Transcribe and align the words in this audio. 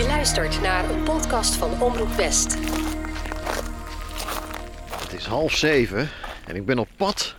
Je 0.00 0.06
luistert 0.06 0.60
naar 0.60 0.90
een 0.90 1.02
podcast 1.02 1.54
van 1.54 1.82
Omroep 1.82 2.12
West. 2.12 2.56
Het 4.90 5.12
is 5.12 5.24
half 5.24 5.56
zeven 5.56 6.08
en 6.46 6.56
ik 6.56 6.64
ben 6.64 6.78
op 6.78 6.88
pad 6.96 7.34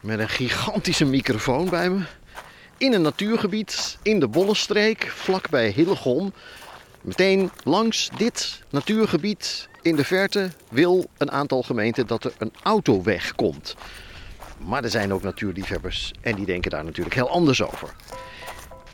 met 0.00 0.18
een 0.18 0.28
gigantische 0.28 1.04
microfoon 1.04 1.68
bij 1.68 1.90
me. 1.90 2.02
In 2.78 2.92
een 2.92 3.02
natuurgebied 3.02 3.98
in 4.02 4.20
de 4.20 4.28
Bollenstreek, 4.28 5.06
vlakbij 5.06 5.68
Hillegom. 5.68 6.32
Meteen 7.00 7.50
langs 7.64 8.10
dit 8.16 8.62
natuurgebied 8.70 9.68
in 9.82 9.96
de 9.96 10.04
verte 10.04 10.50
wil 10.70 11.06
een 11.18 11.30
aantal 11.30 11.62
gemeenten 11.62 12.06
dat 12.06 12.24
er 12.24 12.32
een 12.38 12.52
autoweg 12.62 13.34
komt. 13.34 13.74
Maar 14.58 14.84
er 14.84 14.90
zijn 14.90 15.12
ook 15.12 15.22
natuurliefhebbers 15.22 16.12
en 16.20 16.34
die 16.34 16.46
denken 16.46 16.70
daar 16.70 16.84
natuurlijk 16.84 17.14
heel 17.14 17.30
anders 17.30 17.62
over. 17.62 17.94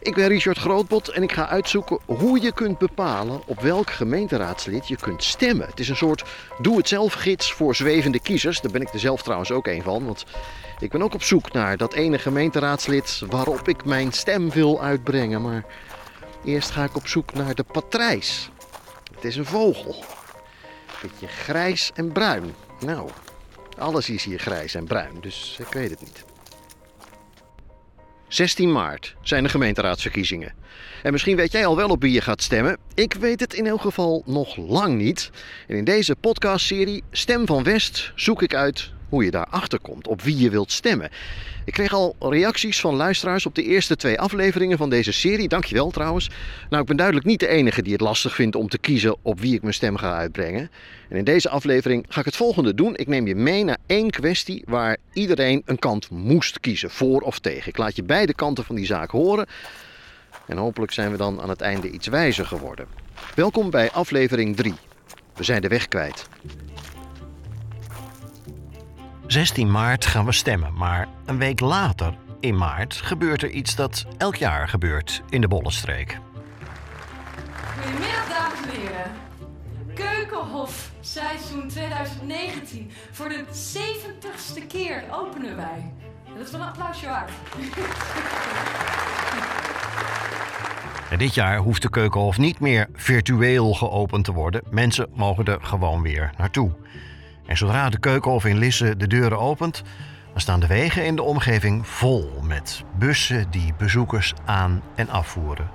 Ik 0.02 0.14
ben 0.14 0.28
Richard 0.28 0.58
Grootbot 0.58 1.08
en 1.08 1.22
ik 1.22 1.32
ga 1.32 1.48
uitzoeken 1.48 1.98
hoe 2.06 2.40
je 2.40 2.52
kunt 2.52 2.78
bepalen 2.78 3.40
op 3.46 3.60
welk 3.60 3.90
gemeenteraadslid 3.90 4.88
je 4.88 4.96
kunt 4.96 5.24
stemmen. 5.24 5.66
Het 5.66 5.80
is 5.80 5.88
een 5.88 5.96
soort 5.96 6.24
doe-het-zelf-gids 6.60 7.52
voor 7.52 7.74
zwevende 7.74 8.20
kiezers. 8.20 8.60
Daar 8.60 8.72
ben 8.72 8.80
ik 8.80 8.92
er 8.92 8.98
zelf 8.98 9.22
trouwens 9.22 9.50
ook 9.50 9.66
een 9.66 9.82
van, 9.82 10.04
want 10.04 10.24
ik 10.78 10.90
ben 10.90 11.02
ook 11.02 11.14
op 11.14 11.22
zoek 11.22 11.52
naar 11.52 11.76
dat 11.76 11.94
ene 11.94 12.18
gemeenteraadslid 12.18 13.22
waarop 13.26 13.68
ik 13.68 13.84
mijn 13.84 14.12
stem 14.12 14.50
wil 14.50 14.82
uitbrengen. 14.82 15.42
Maar 15.42 15.64
eerst 16.44 16.70
ga 16.70 16.84
ik 16.84 16.96
op 16.96 17.06
zoek 17.06 17.32
naar 17.32 17.54
de 17.54 17.64
patrijs. 17.64 18.50
Het 19.14 19.24
is 19.24 19.36
een 19.36 19.46
vogel. 19.46 20.04
Beetje 21.02 21.26
grijs 21.26 21.90
en 21.94 22.12
bruin. 22.12 22.54
Nou, 22.80 23.10
alles 23.78 24.10
is 24.10 24.24
hier 24.24 24.38
grijs 24.38 24.74
en 24.74 24.84
bruin, 24.84 25.16
dus 25.20 25.56
ik 25.58 25.72
weet 25.72 25.90
het 25.90 26.00
niet. 26.00 26.29
16 28.32 28.72
maart 28.72 29.14
zijn 29.22 29.42
de 29.42 29.48
gemeenteraadsverkiezingen. 29.48 30.52
En 31.02 31.12
misschien 31.12 31.36
weet 31.36 31.52
jij 31.52 31.66
al 31.66 31.76
wel 31.76 31.88
op 31.88 32.02
wie 32.02 32.12
je 32.12 32.20
gaat 32.20 32.42
stemmen. 32.42 32.78
Ik 32.94 33.14
weet 33.14 33.40
het 33.40 33.54
in 33.54 33.66
elk 33.66 33.80
geval 33.80 34.22
nog 34.26 34.56
lang 34.56 34.96
niet. 34.96 35.30
En 35.66 35.76
in 35.76 35.84
deze 35.84 36.16
podcastserie 36.16 37.02
Stem 37.10 37.46
van 37.46 37.62
West 37.62 38.12
zoek 38.14 38.42
ik 38.42 38.54
uit 38.54 38.92
hoe 39.10 39.24
je 39.24 39.30
daarachter 39.30 39.80
komt, 39.80 40.06
op 40.06 40.22
wie 40.22 40.38
je 40.38 40.50
wilt 40.50 40.72
stemmen. 40.72 41.10
Ik 41.64 41.72
kreeg 41.72 41.92
al 41.92 42.16
reacties 42.20 42.80
van 42.80 42.94
luisteraars 42.94 43.46
op 43.46 43.54
de 43.54 43.62
eerste 43.62 43.96
twee 43.96 44.20
afleveringen 44.20 44.78
van 44.78 44.90
deze 44.90 45.12
serie. 45.12 45.48
Dankjewel 45.48 45.90
trouwens. 45.90 46.30
Nou, 46.68 46.82
ik 46.82 46.88
ben 46.88 46.96
duidelijk 46.96 47.26
niet 47.26 47.40
de 47.40 47.48
enige 47.48 47.82
die 47.82 47.92
het 47.92 48.00
lastig 48.00 48.34
vindt 48.34 48.56
om 48.56 48.68
te 48.68 48.78
kiezen 48.78 49.16
op 49.22 49.40
wie 49.40 49.54
ik 49.54 49.62
mijn 49.62 49.74
stem 49.74 49.96
ga 49.96 50.16
uitbrengen. 50.16 50.70
En 51.08 51.16
in 51.16 51.24
deze 51.24 51.48
aflevering 51.48 52.04
ga 52.08 52.20
ik 52.20 52.26
het 52.26 52.36
volgende 52.36 52.74
doen. 52.74 52.96
Ik 52.96 53.06
neem 53.06 53.26
je 53.26 53.34
mee 53.34 53.64
naar 53.64 53.78
één 53.86 54.10
kwestie 54.10 54.62
waar 54.66 54.96
iedereen 55.12 55.62
een 55.64 55.78
kant 55.78 56.10
moest 56.10 56.60
kiezen, 56.60 56.90
voor 56.90 57.20
of 57.20 57.38
tegen. 57.38 57.68
Ik 57.68 57.76
laat 57.76 57.96
je 57.96 58.02
beide 58.02 58.34
kanten 58.34 58.64
van 58.64 58.76
die 58.76 58.86
zaak 58.86 59.10
horen. 59.10 59.46
En 60.46 60.56
hopelijk 60.56 60.92
zijn 60.92 61.10
we 61.10 61.16
dan 61.16 61.40
aan 61.40 61.48
het 61.48 61.60
einde 61.60 61.90
iets 61.90 62.06
wijzer 62.06 62.46
geworden. 62.46 62.86
Welkom 63.34 63.70
bij 63.70 63.90
aflevering 63.90 64.56
3. 64.56 64.74
We 65.34 65.44
zijn 65.44 65.60
de 65.60 65.68
weg 65.68 65.88
kwijt. 65.88 66.28
16 69.32 69.70
maart 69.70 70.06
gaan 70.06 70.24
we 70.24 70.32
stemmen, 70.32 70.74
maar 70.74 71.08
een 71.24 71.38
week 71.38 71.60
later, 71.60 72.14
in 72.40 72.56
maart, 72.56 72.94
gebeurt 72.94 73.42
er 73.42 73.50
iets 73.50 73.74
dat 73.74 74.06
elk 74.18 74.36
jaar 74.36 74.68
gebeurt 74.68 75.22
in 75.28 75.40
de 75.40 75.48
Bollenstreek. 75.48 76.18
Goedemiddag, 77.74 78.28
dames 78.28 78.58
en 78.62 78.80
heren. 78.80 79.10
Keukenhof, 79.94 80.90
seizoen 81.00 81.68
2019. 81.68 82.90
Voor 83.10 83.28
de 83.28 83.44
70ste 83.44 84.66
keer 84.66 85.04
openen 85.10 85.56
wij. 85.56 85.92
En 86.26 86.34
dat 86.36 86.46
is 86.46 86.52
wel 86.52 86.60
een 86.60 86.66
applausje 86.66 87.06
waard. 87.06 87.30
En 91.10 91.18
dit 91.18 91.34
jaar 91.34 91.58
hoeft 91.58 91.82
de 91.82 91.90
Keukenhof 91.90 92.38
niet 92.38 92.60
meer 92.60 92.88
virtueel 92.94 93.74
geopend 93.74 94.24
te 94.24 94.32
worden. 94.32 94.62
Mensen 94.70 95.08
mogen 95.14 95.44
er 95.44 95.58
gewoon 95.62 96.02
weer 96.02 96.32
naartoe. 96.36 96.72
En 97.50 97.56
zodra 97.56 97.88
de 97.88 97.98
Keukenhof 97.98 98.44
in 98.44 98.58
Lisse 98.58 98.96
de 98.96 99.06
deuren 99.06 99.38
opent, 99.38 99.82
dan 100.32 100.40
staan 100.40 100.60
de 100.60 100.66
wegen 100.66 101.04
in 101.04 101.16
de 101.16 101.22
omgeving 101.22 101.88
vol 101.88 102.30
met 102.42 102.84
bussen 102.98 103.50
die 103.50 103.74
bezoekers 103.78 104.32
aan 104.44 104.82
en 104.94 105.08
afvoeren. 105.08 105.70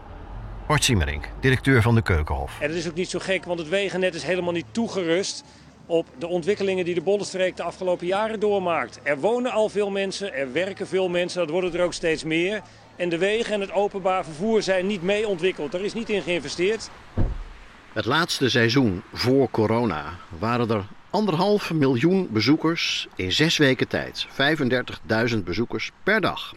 Bart 0.67 0.83
Siemerink, 0.83 1.29
directeur 1.39 1.81
van 1.81 1.95
de 1.95 2.01
Keukenhof. 2.01 2.59
En 2.59 2.67
dat 2.67 2.77
is 2.77 2.87
ook 2.87 2.95
niet 2.95 3.09
zo 3.09 3.19
gek, 3.19 3.45
want 3.45 3.59
het 3.59 3.69
wegennet 3.69 4.15
is 4.15 4.23
helemaal 4.23 4.51
niet 4.51 4.65
toegerust 4.71 5.43
op 5.85 6.07
de 6.17 6.27
ontwikkelingen 6.27 6.85
die 6.85 6.93
de 6.93 7.01
Bollenstreek 7.01 7.55
de 7.55 7.63
afgelopen 7.63 8.07
jaren 8.07 8.39
doormaakt. 8.39 8.99
Er 9.03 9.19
wonen 9.19 9.51
al 9.51 9.69
veel 9.69 9.89
mensen, 9.89 10.33
er 10.33 10.51
werken 10.51 10.87
veel 10.87 11.09
mensen, 11.09 11.39
dat 11.39 11.49
worden 11.49 11.73
er 11.73 11.85
ook 11.85 11.93
steeds 11.93 12.23
meer. 12.23 12.61
En 12.95 13.09
de 13.09 13.17
wegen 13.17 13.53
en 13.53 13.61
het 13.61 13.71
openbaar 13.71 14.23
vervoer 14.23 14.61
zijn 14.61 14.87
niet 14.87 15.01
mee 15.01 15.27
ontwikkeld. 15.27 15.73
Er 15.73 15.85
is 15.85 15.93
niet 15.93 16.09
in 16.09 16.21
geïnvesteerd. 16.21 16.89
Het 17.93 18.05
laatste 18.05 18.49
seizoen 18.49 19.03
voor 19.13 19.49
corona 19.49 20.03
waren 20.39 20.69
er 20.69 20.85
anderhalf 21.15 21.73
miljoen 21.73 22.27
bezoekers 22.31 23.07
in 23.15 23.31
zes 23.31 23.57
weken 23.57 23.87
tijd. 23.87 24.27
35.000 25.31 25.37
bezoekers 25.43 25.91
per 26.03 26.21
dag. 26.21 26.53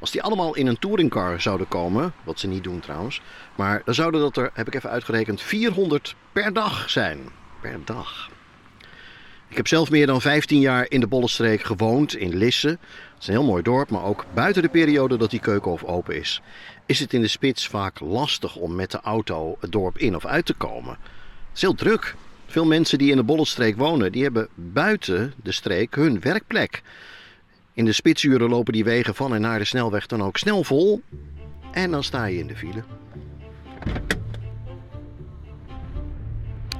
Als 0.00 0.10
die 0.10 0.22
allemaal 0.22 0.54
in 0.54 0.66
een 0.66 0.78
touringcar 0.78 1.40
zouden 1.40 1.68
komen, 1.68 2.12
wat 2.24 2.40
ze 2.40 2.46
niet 2.46 2.64
doen 2.64 2.80
trouwens, 2.80 3.20
maar 3.56 3.82
dan 3.84 3.94
zouden 3.94 4.20
dat 4.20 4.36
er, 4.36 4.50
heb 4.54 4.66
ik 4.66 4.74
even 4.74 4.90
uitgerekend, 4.90 5.42
400 5.42 6.14
per 6.32 6.52
dag 6.52 6.90
zijn. 6.90 7.18
Per 7.60 7.80
dag. 7.84 8.30
Ik 9.48 9.56
heb 9.56 9.68
zelf 9.68 9.90
meer 9.90 10.06
dan 10.06 10.20
15 10.20 10.60
jaar 10.60 10.86
in 10.88 11.00
de 11.00 11.06
Bollenstreek 11.06 11.62
gewoond, 11.62 12.16
in 12.16 12.36
Lisse. 12.36 12.68
Het 12.68 12.78
is 13.20 13.26
een 13.26 13.32
heel 13.32 13.44
mooi 13.44 13.62
dorp, 13.62 13.90
maar 13.90 14.04
ook 14.04 14.24
buiten 14.34 14.62
de 14.62 14.68
periode 14.68 15.16
dat 15.16 15.30
die 15.30 15.40
keukenhof 15.40 15.84
open 15.84 16.16
is, 16.16 16.42
is 16.86 17.00
het 17.00 17.12
in 17.12 17.20
de 17.20 17.28
spits 17.28 17.68
vaak 17.68 18.00
lastig 18.00 18.56
om 18.56 18.74
met 18.74 18.90
de 18.90 19.00
auto 19.00 19.56
het 19.60 19.72
dorp 19.72 19.98
in 19.98 20.16
of 20.16 20.26
uit 20.26 20.46
te 20.46 20.54
komen. 20.54 20.92
Het 20.92 21.54
is 21.54 21.60
heel 21.60 21.74
druk. 21.74 22.14
Veel 22.50 22.64
mensen 22.64 22.98
die 22.98 23.10
in 23.10 23.16
de 23.16 23.22
Bollenstreek 23.22 23.76
wonen, 23.76 24.12
die 24.12 24.22
hebben 24.22 24.48
buiten 24.54 25.32
de 25.42 25.52
streek 25.52 25.94
hun 25.94 26.20
werkplek. 26.20 26.82
In 27.72 27.84
de 27.84 27.92
spitsuren 27.92 28.48
lopen 28.48 28.72
die 28.72 28.84
wegen 28.84 29.14
van 29.14 29.34
en 29.34 29.40
naar 29.40 29.58
de 29.58 29.64
snelweg 29.64 30.06
dan 30.06 30.22
ook 30.22 30.36
snel 30.36 30.64
vol. 30.64 31.02
En 31.72 31.90
dan 31.90 32.04
sta 32.04 32.24
je 32.24 32.38
in 32.38 32.46
de 32.46 32.56
file. 32.56 32.82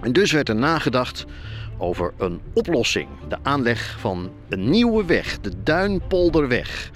En 0.03 0.13
dus 0.13 0.33
werd 0.33 0.49
er 0.49 0.55
nagedacht 0.55 1.27
over 1.79 2.13
een 2.19 2.41
oplossing. 2.53 3.09
De 3.29 3.39
aanleg 3.43 3.97
van 3.99 4.31
een 4.49 4.71
nieuwe 4.71 5.05
weg, 5.05 5.41
de 5.41 5.63
Duinpolderweg. 5.63 6.91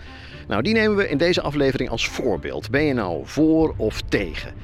Nou, 0.48 0.62
die 0.62 0.74
nemen 0.74 0.96
we 0.96 1.08
in 1.08 1.18
deze 1.18 1.40
aflevering 1.40 1.90
als 1.90 2.08
voorbeeld. 2.08 2.70
Ben 2.70 2.84
je 2.84 2.94
nou 2.94 3.22
voor 3.24 3.74
of 3.76 4.00
tegen? 4.00 4.54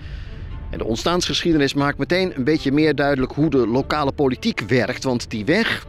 En 0.71 0.79
de 0.79 0.85
ontstaansgeschiedenis 0.85 1.75
maakt 1.75 1.99
meteen 1.99 2.33
een 2.37 2.45
beetje 2.45 2.73
meer 2.73 2.95
duidelijk 2.95 3.33
hoe 3.33 3.51
de 3.51 3.67
lokale 3.67 4.13
politiek 4.13 4.61
werkt. 4.61 5.05
Want 5.05 5.31
die 5.31 5.45
weg, 5.45 5.87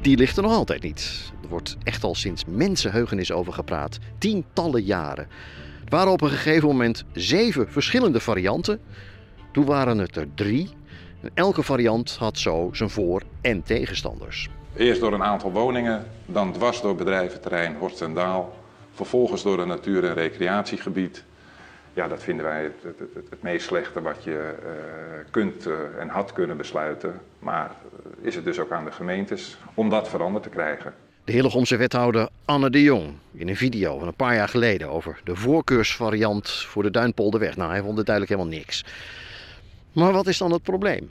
die 0.00 0.16
ligt 0.16 0.36
er 0.36 0.42
nog 0.42 0.52
altijd 0.52 0.82
niet. 0.82 1.32
Er 1.42 1.48
wordt 1.48 1.76
echt 1.82 2.04
al 2.04 2.14
sinds 2.14 2.44
mensenheugenis 2.44 3.32
over 3.32 3.52
gepraat. 3.52 3.98
Tientallen 4.18 4.82
jaren. 4.82 5.26
Er 5.84 5.98
waren 5.98 6.12
op 6.12 6.20
een 6.20 6.30
gegeven 6.30 6.68
moment 6.68 7.04
zeven 7.12 7.70
verschillende 7.70 8.20
varianten. 8.20 8.80
Toen 9.52 9.64
waren 9.64 9.98
het 9.98 10.16
er 10.16 10.26
drie. 10.34 10.68
En 11.20 11.30
elke 11.34 11.62
variant 11.62 12.16
had 12.18 12.38
zo 12.38 12.70
zijn 12.72 12.90
voor- 12.90 13.22
en 13.40 13.62
tegenstanders. 13.62 14.48
Eerst 14.76 15.00
door 15.00 15.12
een 15.12 15.22
aantal 15.22 15.52
woningen, 15.52 16.06
dan 16.26 16.52
dwars 16.52 16.80
door 16.80 16.94
bedrijventerrein 16.94 17.76
Horst 17.78 18.00
en 18.00 18.14
Daal. 18.14 18.54
Vervolgens 18.94 19.42
door 19.42 19.58
een 19.58 19.68
natuur- 19.68 20.04
en 20.04 20.14
recreatiegebied. 20.14 21.24
Ja, 21.94 22.08
dat 22.08 22.22
vinden 22.22 22.44
wij 22.44 22.62
het, 22.62 22.82
het, 22.82 22.98
het, 22.98 23.30
het 23.30 23.42
meest 23.42 23.66
slechte 23.66 24.02
wat 24.02 24.24
je 24.24 24.54
uh, 24.62 24.70
kunt 25.30 25.66
uh, 25.66 25.74
en 25.98 26.08
had 26.08 26.32
kunnen 26.32 26.56
besluiten. 26.56 27.20
Maar 27.38 27.70
uh, 28.20 28.26
is 28.26 28.34
het 28.34 28.44
dus 28.44 28.58
ook 28.58 28.70
aan 28.70 28.84
de 28.84 28.92
gemeentes 28.92 29.56
om 29.74 29.90
dat 29.90 30.08
veranderd 30.08 30.44
te 30.44 30.50
krijgen. 30.50 30.94
De 31.24 31.32
Hillegomse 31.32 31.76
wethouder 31.76 32.28
Anne 32.44 32.70
de 32.70 32.82
Jong 32.82 33.14
in 33.32 33.48
een 33.48 33.56
video 33.56 33.98
van 33.98 34.08
een 34.08 34.14
paar 34.14 34.34
jaar 34.34 34.48
geleden 34.48 34.90
over 34.90 35.20
de 35.24 35.36
voorkeursvariant 35.36 36.50
voor 36.50 36.82
de 36.82 36.90
Duinpolderweg. 36.90 37.56
Nou, 37.56 37.70
hij 37.70 37.82
vond 37.82 37.96
het 37.96 38.06
duidelijk 38.06 38.36
helemaal 38.36 38.58
niks. 38.58 38.84
Maar 39.92 40.12
wat 40.12 40.26
is 40.26 40.38
dan 40.38 40.52
het 40.52 40.62
probleem? 40.62 41.10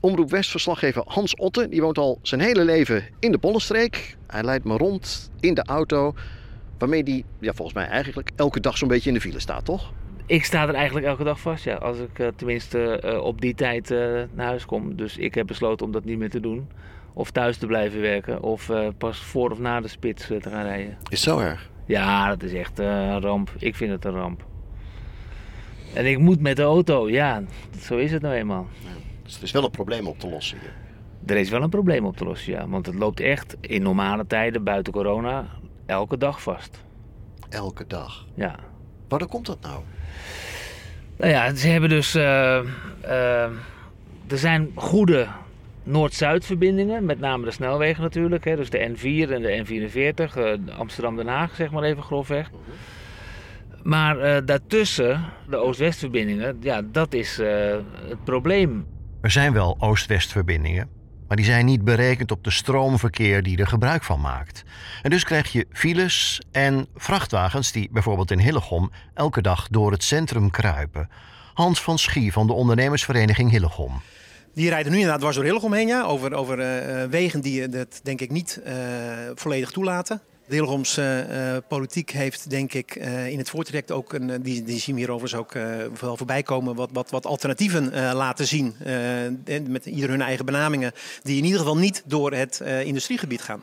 Omroep 0.00 0.30
West-verslaggever 0.30 1.02
Hans 1.06 1.34
Otte, 1.34 1.68
die 1.68 1.80
woont 1.80 1.98
al 1.98 2.18
zijn 2.22 2.40
hele 2.40 2.64
leven 2.64 3.04
in 3.18 3.32
de 3.32 3.38
Bollenstreek. 3.38 4.16
Hij 4.26 4.42
leidt 4.42 4.64
me 4.64 4.76
rond 4.76 5.30
in 5.40 5.54
de 5.54 5.64
auto, 5.64 6.14
waarmee 6.78 7.02
hij 7.02 7.24
ja, 7.38 7.52
volgens 7.52 7.76
mij 7.76 7.86
eigenlijk 7.86 8.30
elke 8.36 8.60
dag 8.60 8.78
zo'n 8.78 8.88
beetje 8.88 9.08
in 9.08 9.14
de 9.14 9.20
file 9.20 9.40
staat, 9.40 9.64
toch? 9.64 9.92
Ik 10.30 10.44
sta 10.44 10.68
er 10.68 10.74
eigenlijk 10.74 11.06
elke 11.06 11.24
dag 11.24 11.40
vast, 11.40 11.64
ja. 11.64 11.74
Als 11.74 11.98
ik 11.98 12.18
uh, 12.18 12.26
tenminste 12.36 13.02
uh, 13.04 13.24
op 13.24 13.40
die 13.40 13.54
tijd 13.54 13.90
uh, 13.90 14.22
naar 14.32 14.46
huis 14.46 14.64
kom. 14.64 14.96
Dus 14.96 15.16
ik 15.16 15.34
heb 15.34 15.46
besloten 15.46 15.86
om 15.86 15.92
dat 15.92 16.04
niet 16.04 16.18
meer 16.18 16.30
te 16.30 16.40
doen. 16.40 16.68
Of 17.12 17.30
thuis 17.30 17.56
te 17.56 17.66
blijven 17.66 18.00
werken. 18.00 18.42
Of 18.42 18.70
pas 18.98 19.18
voor 19.18 19.50
of 19.50 19.58
na 19.58 19.80
de 19.80 19.88
spits 19.88 20.26
te 20.26 20.40
gaan 20.50 20.62
rijden. 20.62 20.98
Is 21.08 21.22
zo 21.22 21.38
erg? 21.38 21.70
Ja, 21.86 22.28
dat 22.28 22.42
is 22.42 22.52
echt 22.52 22.78
een 22.78 23.20
ramp. 23.20 23.50
Ik 23.58 23.76
vind 23.76 23.90
het 23.90 24.04
een 24.04 24.12
ramp. 24.12 24.44
En 25.94 26.06
ik 26.06 26.18
moet 26.18 26.40
met 26.40 26.56
de 26.56 26.62
auto, 26.62 27.08
ja. 27.08 27.42
Zo 27.80 27.96
is 27.96 28.12
het 28.12 28.22
nou 28.22 28.34
eenmaal. 28.34 28.66
Ja, 28.84 28.90
dus 29.22 29.36
er 29.36 29.42
is 29.42 29.52
wel 29.52 29.64
een 29.64 29.70
probleem 29.70 30.06
op 30.06 30.18
te 30.18 30.28
lossen 30.28 30.58
hier. 30.60 30.74
Er 31.26 31.36
is 31.36 31.50
wel 31.50 31.62
een 31.62 31.70
probleem 31.70 32.06
op 32.06 32.16
te 32.16 32.24
lossen, 32.24 32.52
ja. 32.52 32.68
Want 32.68 32.86
het 32.86 32.94
loopt 32.94 33.20
echt 33.20 33.56
in 33.60 33.82
normale 33.82 34.26
tijden, 34.26 34.64
buiten 34.64 34.92
corona, 34.92 35.46
elke 35.86 36.16
dag 36.16 36.42
vast. 36.42 36.84
Elke 37.48 37.86
dag? 37.86 38.26
Ja. 38.34 38.58
Waardoor 39.08 39.28
komt 39.28 39.46
dat 39.46 39.60
nou? 39.60 39.82
Nou 41.20 41.32
ja, 41.32 41.54
ze 41.54 41.68
hebben 41.68 41.90
dus. 41.90 42.14
eh, 42.14 42.58
eh, 43.00 43.50
er 44.28 44.38
zijn 44.38 44.70
goede 44.74 45.26
Noord-Zuid 45.82 46.44
verbindingen, 46.44 47.04
met 47.04 47.20
name 47.20 47.44
de 47.44 47.50
snelwegen 47.50 48.02
natuurlijk. 48.02 48.44
Hè, 48.44 48.56
dus 48.56 48.70
de 48.70 48.78
N4 48.78 49.30
en 49.30 49.42
de 49.42 49.64
N44, 49.64 50.36
eh, 50.36 50.78
Amsterdam-Den 50.78 51.26
Haag, 51.26 51.54
zeg 51.54 51.70
maar 51.70 51.82
even 51.82 52.02
grofweg. 52.02 52.50
Maar 53.82 54.44
daartussen, 54.44 55.24
de 55.48 55.56
Oost-West 55.56 55.98
verbindingen, 55.98 56.56
ja, 56.60 56.82
dat 56.92 57.12
is 57.12 57.36
het 58.08 58.24
probleem. 58.24 58.86
Er 59.20 59.30
zijn 59.30 59.52
wel 59.52 59.76
Oost-West-verbindingen, 59.78 60.88
maar 61.30 61.38
die 61.38 61.48
zijn 61.48 61.64
niet 61.64 61.84
berekend 61.84 62.30
op 62.30 62.44
de 62.44 62.50
stroomverkeer 62.50 63.42
die 63.42 63.58
er 63.58 63.66
gebruik 63.66 64.04
van 64.04 64.20
maakt. 64.20 64.62
En 65.02 65.10
dus 65.10 65.24
krijg 65.24 65.52
je 65.52 65.66
files 65.72 66.40
en 66.50 66.86
vrachtwagens 66.96 67.72
die 67.72 67.88
bijvoorbeeld 67.90 68.30
in 68.30 68.38
Hillegom 68.38 68.90
elke 69.14 69.42
dag 69.42 69.68
door 69.68 69.92
het 69.92 70.04
centrum 70.04 70.50
kruipen. 70.50 71.08
Hans 71.54 71.82
van 71.82 71.98
Schie 71.98 72.32
van 72.32 72.46
de 72.46 72.52
ondernemersvereniging 72.52 73.50
Hillegom. 73.50 74.00
Die 74.54 74.68
rijden 74.68 74.92
nu 74.92 74.96
inderdaad 74.96 75.20
dwars 75.20 75.36
door 75.36 75.44
Hillegom 75.44 75.72
heen, 75.72 75.86
ja, 75.86 76.02
over, 76.02 76.34
over 76.34 76.60
eh, 76.60 77.02
eh, 77.02 77.10
wegen 77.10 77.40
die 77.40 77.68
dat 77.68 78.00
denk 78.02 78.20
ik 78.20 78.30
niet 78.30 78.60
eh, 78.64 78.74
volledig 79.34 79.70
toelaten. 79.70 80.20
De 80.50 80.56
Hillegomse 80.56 81.02
eh, 81.02 81.56
eh, 81.56 81.62
politiek 81.68 82.10
heeft 82.10 82.50
denk 82.50 82.72
ik 82.72 82.94
eh, 82.94 83.28
in 83.28 83.38
het 83.38 83.50
voortraject 83.50 83.90
ook, 83.90 84.12
een, 84.12 84.42
die, 84.42 84.62
die 84.62 84.78
zien 84.78 84.94
we 84.94 85.00
hier 85.00 85.10
overigens 85.10 85.40
ook 85.40 85.54
eh, 85.54 85.76
wel 86.00 86.16
voorbij 86.16 86.42
komen, 86.42 86.74
wat, 86.74 86.90
wat, 86.92 87.10
wat 87.10 87.26
alternatieven 87.26 88.14
laten 88.14 88.46
zien. 88.46 88.74
en 89.44 89.70
met 89.70 89.86
ieder 89.86 90.10
hun 90.10 90.22
eigen 90.22 90.44
benamingen, 90.44 90.92
die 91.22 91.36
in 91.36 91.44
ieder 91.44 91.58
geval 91.58 91.76
niet 91.76 92.02
door 92.06 92.32
het 92.32 92.60
industriegebied 92.84 93.42
gaan. 93.42 93.62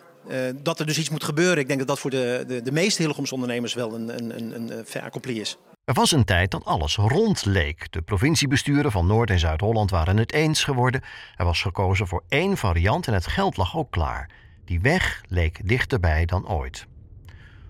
Dat 0.62 0.80
er 0.80 0.86
dus 0.86 0.98
iets 0.98 1.10
moet 1.10 1.24
gebeuren, 1.24 1.58
ik 1.58 1.68
denk 1.68 1.80
dat 1.80 1.88
dat 1.88 2.00
voor 2.00 2.10
de, 2.10 2.44
de, 2.48 2.62
de 2.62 2.72
meeste 2.72 3.02
Hillegomse 3.02 3.34
ondernemers 3.34 3.74
wel 3.74 3.94
een, 3.94 4.18
een, 4.18 4.56
een, 4.56 4.72
een 4.72 5.02
accompli 5.02 5.40
is. 5.40 5.58
Er 5.86 5.94
was 5.94 6.12
een 6.12 6.26
tijd 6.26 6.52
dat 6.52 6.66
alles 6.66 6.96
rond 6.96 7.46
leek. 7.46 7.92
De 7.92 8.02
provinciebesturen 8.02 8.92
van 8.92 9.08
Noord- 9.08 9.30
en 9.30 9.40
Zuid-Holland 9.40 9.90
waren 9.90 10.18
het 10.18 10.34
eens 10.34 10.64
geworden. 10.64 11.02
Er 11.36 11.46
was 11.46 11.62
gekozen 11.62 12.08
voor 12.08 12.24
één 12.28 12.58
variant 12.58 13.08
en 13.08 13.14
het 13.14 13.28
geld 13.28 13.58
lag 13.58 13.78
ook 13.78 13.92
klaar. 13.92 14.30
Die 14.68 14.82
weg 14.82 15.24
leek 15.28 15.60
dichterbij 15.64 16.26
dan 16.26 16.48
ooit. 16.48 16.88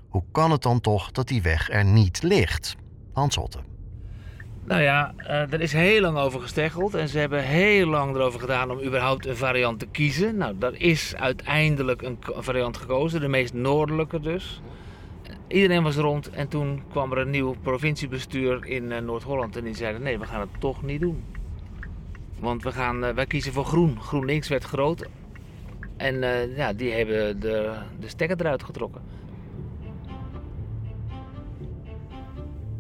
Hoe 0.10 0.24
kan 0.32 0.52
het 0.52 0.62
dan 0.62 0.82
toch 0.82 1.12
dat 1.12 1.28
die 1.28 1.42
weg 1.42 1.70
er 1.70 1.86
niet 1.86 2.24
ligt? 2.24 2.76
Hans 3.14 3.38
Otte. 3.38 3.60
Nou 4.66 4.82
ja, 4.82 5.14
eh 5.18 5.54
er 5.54 5.62
is 5.62 5.74
heel 5.74 6.02
lang 6.02 6.18
over 6.18 6.42
gesteggeld 6.42 6.94
en 6.94 7.08
ze 7.08 7.20
hebben 7.20 7.44
heel 7.44 7.88
lang 7.88 8.16
erover 8.16 8.40
gedaan 8.40 8.72
om 8.72 8.82
überhaupt 8.82 9.26
een 9.26 9.38
variant 9.38 9.80
te 9.80 9.88
kiezen. 9.88 10.38
Nou, 10.38 10.58
daar 10.58 10.74
is 10.74 11.16
uiteindelijk 11.16 12.02
een 12.02 12.18
variant 12.22 12.78
gekozen, 12.78 13.22
de 13.22 13.28
meest 13.28 13.54
noordelijke 13.54 14.20
dus. 14.20 14.62
Iedereen 15.48 15.84
was 15.84 15.96
rond 15.96 16.30
en 16.30 16.48
toen 16.48 16.84
kwam 16.90 17.12
er 17.12 17.18
een 17.18 17.30
nieuw 17.30 17.56
provinciebestuur 17.62 18.66
in 18.66 18.92
eh, 18.92 19.02
Noord-Holland 19.02 19.58
en 19.58 19.64
die 19.64 19.76
zeiden 19.76 20.02
nee, 20.02 20.20
we 20.20 20.26
gaan 20.26 20.40
het 20.40 20.60
toch 20.60 20.84
niet 20.84 21.02
doen. 21.02 21.24
Want 22.40 22.64
we 22.64 22.72
gaan, 22.72 23.04
eh, 23.04 23.14
wij 23.14 23.26
kiezen 23.26 23.54
voor 23.54 23.66
groen. 23.66 24.02
GroenLinks 24.02 24.48
werd 24.48 24.64
groot 24.64 25.08
en 25.98 26.24
eh, 26.24 26.58
ja, 26.58 26.74
die 26.74 26.94
hebben 26.94 27.40
de, 27.40 27.74
de 28.00 28.08
stekker 28.08 28.38
eruit 28.40 28.64
getrokken. 28.64 29.02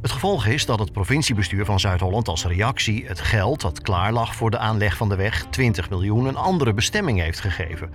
Het 0.01 0.11
gevolg 0.11 0.45
is 0.45 0.65
dat 0.65 0.79
het 0.79 0.91
provinciebestuur 0.91 1.65
van 1.65 1.79
Zuid-Holland 1.79 2.27
als 2.27 2.45
reactie 2.45 3.05
het 3.05 3.19
geld 3.19 3.61
dat 3.61 3.81
klaar 3.81 4.11
lag 4.11 4.35
voor 4.35 4.51
de 4.51 4.57
aanleg 4.57 4.97
van 4.97 5.09
de 5.09 5.15
weg 5.15 5.45
20 5.49 5.89
miljoen 5.89 6.25
een 6.25 6.35
andere 6.35 6.73
bestemming 6.73 7.19
heeft 7.19 7.39
gegeven. 7.39 7.89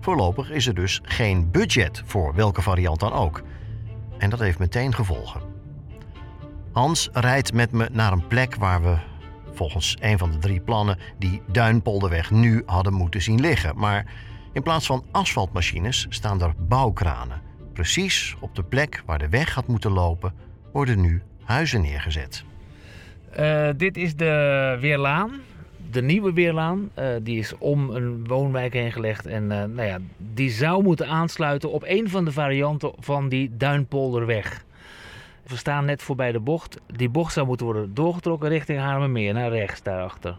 Voorlopig 0.00 0.50
is 0.50 0.66
er 0.66 0.74
dus 0.74 1.00
geen 1.02 1.50
budget 1.50 2.02
voor 2.04 2.34
welke 2.34 2.62
variant 2.62 3.00
dan 3.00 3.12
ook. 3.12 3.42
En 4.18 4.30
dat 4.30 4.38
heeft 4.38 4.58
meteen 4.58 4.94
gevolgen. 4.94 5.40
Hans 6.72 7.08
rijdt 7.12 7.52
met 7.52 7.72
me 7.72 7.88
naar 7.92 8.12
een 8.12 8.26
plek 8.26 8.54
waar 8.54 8.82
we, 8.82 8.96
volgens 9.52 9.96
een 10.00 10.18
van 10.18 10.30
de 10.30 10.38
drie 10.38 10.60
plannen, 10.60 10.98
die 11.18 11.42
Duinpolderweg 11.46 12.30
nu 12.30 12.62
hadden 12.66 12.92
moeten 12.92 13.22
zien 13.22 13.40
liggen. 13.40 13.78
Maar 13.78 14.06
in 14.56 14.62
plaats 14.62 14.86
van 14.86 15.04
asfaltmachines 15.10 16.06
staan 16.08 16.42
er 16.42 16.52
bouwkranen. 16.58 17.42
Precies 17.72 18.36
op 18.40 18.54
de 18.54 18.62
plek 18.62 19.02
waar 19.06 19.18
de 19.18 19.28
weg 19.28 19.54
had 19.54 19.66
moeten 19.66 19.90
lopen, 19.90 20.34
worden 20.72 21.00
nu 21.00 21.22
huizen 21.44 21.80
neergezet. 21.80 22.44
Eh, 23.30 23.68
dit 23.76 23.96
is 23.96 24.16
de 24.16 24.76
Weerlaan. 24.80 25.32
De 25.90 26.02
nieuwe 26.02 26.32
Weerlaan. 26.32 26.90
Eh, 26.94 27.08
die 27.22 27.38
is 27.38 27.58
om 27.58 27.90
een 27.90 28.26
woonwijk 28.26 28.72
heen 28.72 28.92
gelegd. 28.92 29.26
En 29.26 29.52
eh, 29.52 29.58
nou 29.58 29.88
ja, 29.88 29.98
die 30.16 30.50
zou 30.50 30.82
moeten 30.82 31.08
aansluiten 31.08 31.72
op 31.72 31.82
een 31.86 32.10
van 32.10 32.24
de 32.24 32.32
varianten 32.32 32.92
van 32.98 33.28
die 33.28 33.56
Duinpolderweg. 33.56 34.64
We 35.46 35.56
staan 35.56 35.84
net 35.84 36.02
voorbij 36.02 36.32
de 36.32 36.40
bocht. 36.40 36.80
Die 36.96 37.08
bocht 37.08 37.32
zou 37.32 37.46
moeten 37.46 37.66
worden 37.66 37.94
doorgetrokken 37.94 38.48
richting 38.48 38.78
Haarlemmermeer, 38.78 39.34
naar 39.34 39.50
rechts 39.50 39.82
daarachter. 39.82 40.38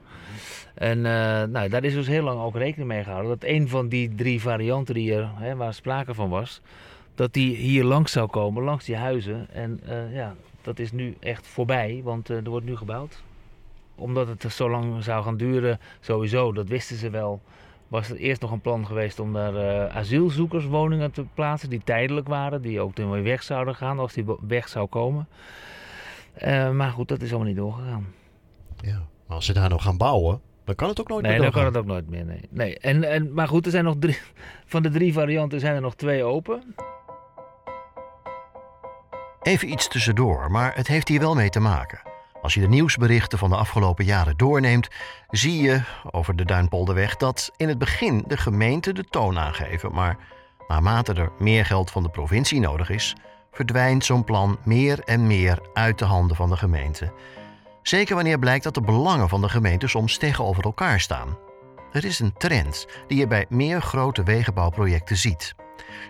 En 0.78 1.06
eh, 1.06 1.44
nou, 1.44 1.70
daar 1.70 1.84
is 1.84 1.94
dus 1.94 2.08
heel 2.08 2.24
lang 2.24 2.40
ook 2.40 2.56
rekening 2.56 2.90
mee 2.90 3.04
gehouden. 3.04 3.40
Dat 3.40 3.50
een 3.50 3.68
van 3.68 3.88
die 3.88 4.16
drie 4.16 4.42
varianten 4.42 4.94
die 4.94 5.14
er, 5.14 5.30
hè, 5.36 5.56
waar 5.56 5.74
sprake 5.74 6.14
van 6.14 6.30
was, 6.30 6.62
dat 7.18 7.34
die 7.34 7.56
hier 7.56 7.84
langs 7.84 8.12
zou 8.12 8.28
komen, 8.28 8.64
langs 8.64 8.86
die 8.86 8.96
huizen. 8.96 9.48
En 9.54 9.80
eh, 9.86 10.14
ja, 10.14 10.36
dat 10.62 10.80
is 10.80 10.92
nu 10.92 11.18
echt 11.20 11.48
voorbij, 11.48 12.02
want 12.04 12.30
eh, 12.30 12.38
er 12.38 12.50
wordt 12.50 12.66
nu 12.66 12.76
gebouwd. 12.76 13.24
Omdat 13.96 14.28
het 14.28 14.52
zo 14.54 14.70
lang 14.70 15.04
zou 15.04 15.24
gaan 15.24 15.38
duren, 15.38 15.80
sowieso, 16.00 16.52
dat 16.52 16.68
wisten 16.68 16.98
ze 16.98 17.10
wel. 17.10 17.42
Was 17.88 18.10
er 18.10 18.16
eerst 18.16 18.42
nog 18.42 18.52
een 18.52 18.62
plan 18.62 18.86
geweest 18.86 19.20
om 19.20 19.34
daar 19.34 19.56
eh, 19.56 19.96
asielzoekerswoningen 19.96 21.12
te 21.12 21.26
plaatsen, 21.34 21.70
die 21.70 21.82
tijdelijk 21.84 22.28
waren, 22.28 22.62
die 22.62 22.80
ook 22.80 22.96
dan 22.96 23.12
weer 23.12 23.24
weg 23.24 23.44
zouden 23.44 23.76
gaan 23.76 24.00
als 24.00 24.14
die 24.14 24.26
weg 24.48 24.68
zou 24.68 24.88
komen. 24.88 25.28
Maar 26.74 26.92
goed, 26.92 27.08
dat 27.08 27.22
is 27.22 27.30
allemaal 27.30 27.48
niet 27.48 27.58
doorgegaan. 27.58 28.06
Ja, 28.82 29.02
maar 29.28 29.36
als 29.36 29.46
ze 29.46 29.54
daar 29.54 29.70
nog 29.70 29.84
gaan 29.84 29.98
bouwen, 29.98 30.42
dan 30.68 30.76
kan 30.76 30.90
het 30.90 31.00
ook 31.00 31.08
nooit 31.08 31.24
Nee, 31.24 31.32
meer 31.32 31.42
dan 31.42 31.52
kan 31.52 31.66
het 31.66 31.78
ook 31.78 31.86
nooit 31.86 32.10
meer. 32.10 32.26
Nee. 32.26 32.48
nee. 32.50 32.80
En, 32.80 33.04
en, 33.04 33.34
maar 33.34 33.48
goed, 33.48 33.66
er 33.66 33.72
zijn 33.72 33.84
nog 33.84 33.96
drie, 34.00 34.18
van 34.66 34.84
de 34.84 34.90
drie 34.90 35.14
varianten 35.14 35.60
zijn 35.60 35.76
er 35.76 35.82
nog 35.82 35.96
twee 35.96 36.24
open. 36.24 36.76
Even 39.42 39.72
iets 39.72 39.88
tussendoor, 39.88 40.52
maar 40.52 40.76
het 40.76 40.88
heeft 40.88 41.08
hier 41.08 41.20
wel 41.20 41.36
mee 41.36 41.50
te 41.50 41.60
maken. 41.60 42.00
Als 42.42 42.54
je 42.54 42.60
de 42.60 42.68
nieuwsberichten 42.68 43.38
van 43.38 43.50
de 43.50 43.56
afgelopen 43.56 44.06
jaren 44.06 44.38
doorneemt, 44.38 44.88
zie 45.30 45.62
je 45.62 45.82
over 46.12 46.36
de 46.36 46.46
Duinpolderweg 46.46 47.16
dat 47.16 47.52
in 47.58 47.68
het 47.68 47.78
begin 47.78 48.24
de 48.28 48.38
gemeenten 48.38 48.96
de 48.96 49.04
toon 49.04 49.40
aangeven. 49.40 49.94
Maar 49.94 50.18
naarmate 50.68 51.14
er 51.14 51.32
meer 51.40 51.66
geld 51.66 51.92
van 51.92 52.04
de 52.04 52.10
provincie 52.10 52.60
nodig 52.60 52.90
is, 52.90 53.16
verdwijnt 53.52 54.06
zo'n 54.06 54.24
plan 54.24 54.58
meer 54.64 55.00
en 55.00 55.28
meer 55.28 55.60
uit 55.74 56.00
de 56.00 56.06
handen 56.06 56.36
van 56.36 56.50
de 56.50 56.58
gemeente. 56.58 57.12
Zeker 57.88 58.16
wanneer 58.16 58.40
blijkt 58.40 58.64
dat 58.64 58.74
de 58.74 58.82
belangen 58.82 59.30
van 59.30 59.42
de 59.42 59.50
gemeente 59.50 59.88
soms 59.88 60.18
tegenover 60.18 60.64
elkaar 60.64 61.00
staan. 61.00 61.38
Er 61.92 62.06
is 62.06 62.20
een 62.20 62.34
trend 62.38 62.88
die 63.08 63.18
je 63.18 63.28
bij 63.28 63.46
meer 63.50 63.82
grote 63.82 64.24
wegenbouwprojecten 64.24 65.18
ziet. 65.18 65.56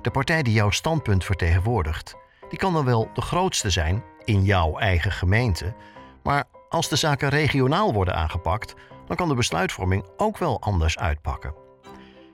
De 0.01 0.11
partij 0.11 0.43
die 0.43 0.53
jouw 0.53 0.69
standpunt 0.69 1.25
vertegenwoordigt, 1.25 2.15
die 2.49 2.57
kan 2.57 2.73
dan 2.73 2.85
wel 2.85 3.09
de 3.13 3.21
grootste 3.21 3.69
zijn 3.69 4.03
in 4.23 4.43
jouw 4.43 4.77
eigen 4.77 5.11
gemeente. 5.11 5.75
Maar 6.23 6.43
als 6.69 6.89
de 6.89 6.95
zaken 6.95 7.29
regionaal 7.29 7.93
worden 7.93 8.15
aangepakt, 8.15 8.73
dan 9.07 9.15
kan 9.15 9.27
de 9.27 9.35
besluitvorming 9.35 10.05
ook 10.15 10.37
wel 10.37 10.61
anders 10.61 10.97
uitpakken. 10.97 11.53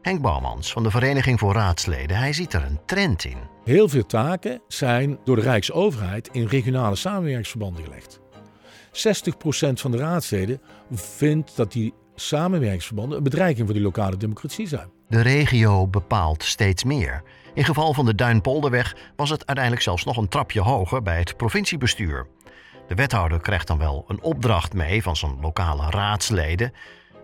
Henk 0.01 0.21
Bouwmans 0.21 0.71
van 0.71 0.83
de 0.83 0.91
Vereniging 0.91 1.39
voor 1.39 1.53
Raadsleden, 1.53 2.17
hij 2.17 2.33
ziet 2.33 2.53
er 2.53 2.63
een 2.63 2.85
trend 2.85 3.23
in. 3.23 3.37
Heel 3.63 3.89
veel 3.89 4.05
taken 4.05 4.61
zijn 4.67 5.19
door 5.23 5.35
de 5.35 5.41
Rijksoverheid 5.41 6.27
in 6.31 6.45
regionale 6.45 6.95
samenwerkingsverbanden 6.95 7.83
gelegd. 7.83 8.22
60% 8.93 9.73
van 9.73 9.91
de 9.91 9.97
raadsleden 9.97 10.61
vindt 10.91 11.55
dat 11.55 11.71
die 11.71 11.93
samenwerkingsverbanden 12.15 13.17
een 13.17 13.23
bedreiging 13.23 13.65
voor 13.65 13.75
die 13.75 13.83
lokale 13.83 14.17
democratie 14.17 14.67
zijn. 14.67 14.89
De 15.07 15.21
regio 15.21 15.87
bepaalt 15.87 16.43
steeds 16.43 16.83
meer. 16.83 17.23
In 17.53 17.65
geval 17.65 17.93
van 17.93 18.05
de 18.05 18.15
Duinpolderweg 18.15 18.95
was 19.15 19.29
het 19.29 19.45
uiteindelijk 19.45 19.85
zelfs 19.85 20.03
nog 20.03 20.17
een 20.17 20.27
trapje 20.27 20.61
hoger 20.61 21.01
bij 21.01 21.19
het 21.19 21.37
provinciebestuur. 21.37 22.27
De 22.87 22.95
wethouder 22.95 23.39
krijgt 23.39 23.67
dan 23.67 23.77
wel 23.77 24.05
een 24.07 24.21
opdracht 24.21 24.73
mee 24.73 25.03
van 25.03 25.15
zijn 25.15 25.37
lokale 25.41 25.89
raadsleden. 25.89 26.71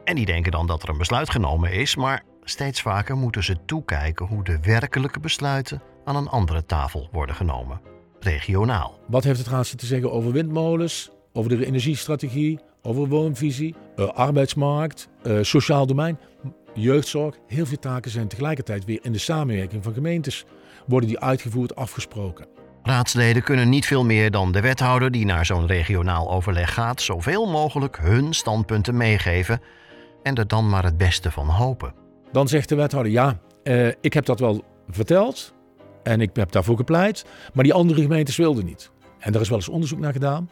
En 0.03 0.15
die 0.15 0.25
denken 0.25 0.51
dan 0.51 0.67
dat 0.67 0.83
er 0.83 0.89
een 0.89 0.97
besluit 0.97 1.29
genomen 1.29 1.71
is, 1.71 1.95
maar 1.95 2.23
steeds 2.43 2.81
vaker 2.81 3.17
moeten 3.17 3.43
ze 3.43 3.65
toekijken 3.65 4.25
hoe 4.25 4.43
de 4.43 4.59
werkelijke 4.61 5.19
besluiten 5.19 5.81
aan 6.05 6.15
een 6.15 6.27
andere 6.27 6.65
tafel 6.65 7.09
worden 7.11 7.35
genomen. 7.35 7.81
Regionaal. 8.19 8.99
Wat 9.07 9.23
heeft 9.23 9.39
het 9.39 9.47
raadslid 9.47 9.79
te 9.79 9.85
zeggen 9.85 10.11
over 10.11 10.31
windmolens, 10.31 11.11
over 11.39 11.57
de 11.57 11.65
energiestrategie, 11.65 12.59
over 12.81 13.07
woonvisie, 13.07 13.75
eh, 13.95 14.07
arbeidsmarkt, 14.07 15.07
eh, 15.23 15.37
sociaal 15.41 15.85
domein, 15.85 16.17
jeugdzorg? 16.73 17.35
Heel 17.47 17.65
veel 17.65 17.79
taken 17.79 18.11
zijn 18.11 18.27
tegelijkertijd 18.27 18.85
weer 18.85 18.99
in 19.01 19.11
de 19.11 19.17
samenwerking 19.17 19.83
van 19.83 19.93
gemeentes. 19.93 20.45
Worden 20.87 21.09
die 21.09 21.19
uitgevoerd, 21.19 21.75
afgesproken. 21.75 22.45
Raadsleden 22.83 23.43
kunnen 23.43 23.69
niet 23.69 23.85
veel 23.85 24.05
meer 24.05 24.31
dan 24.31 24.51
de 24.51 24.61
wethouder 24.61 25.11
die 25.11 25.25
naar 25.25 25.45
zo'n 25.45 25.67
regionaal 25.67 26.31
overleg 26.31 26.73
gaat, 26.73 27.01
zoveel 27.01 27.49
mogelijk 27.49 27.97
hun 28.01 28.33
standpunten 28.33 28.97
meegeven 28.97 29.61
en 30.23 30.35
er 30.35 30.47
dan 30.47 30.69
maar 30.69 30.83
het 30.83 30.97
beste 30.97 31.31
van 31.31 31.47
hopen. 31.47 31.93
Dan 32.31 32.47
zegt 32.47 32.69
de 32.69 32.75
wethouder, 32.75 33.11
ja, 33.11 33.39
eh, 33.63 33.87
ik 33.87 34.13
heb 34.13 34.25
dat 34.25 34.39
wel 34.39 34.63
verteld 34.89 35.53
en 36.03 36.21
ik 36.21 36.29
heb 36.33 36.51
daarvoor 36.51 36.77
gepleit, 36.77 37.25
maar 37.53 37.63
die 37.63 37.73
andere 37.73 38.01
gemeentes 38.01 38.37
wilden 38.37 38.65
niet. 38.65 38.91
En 39.19 39.31
daar 39.31 39.41
is 39.41 39.49
wel 39.49 39.57
eens 39.57 39.69
onderzoek 39.69 39.99
naar 39.99 40.13
gedaan. 40.13 40.49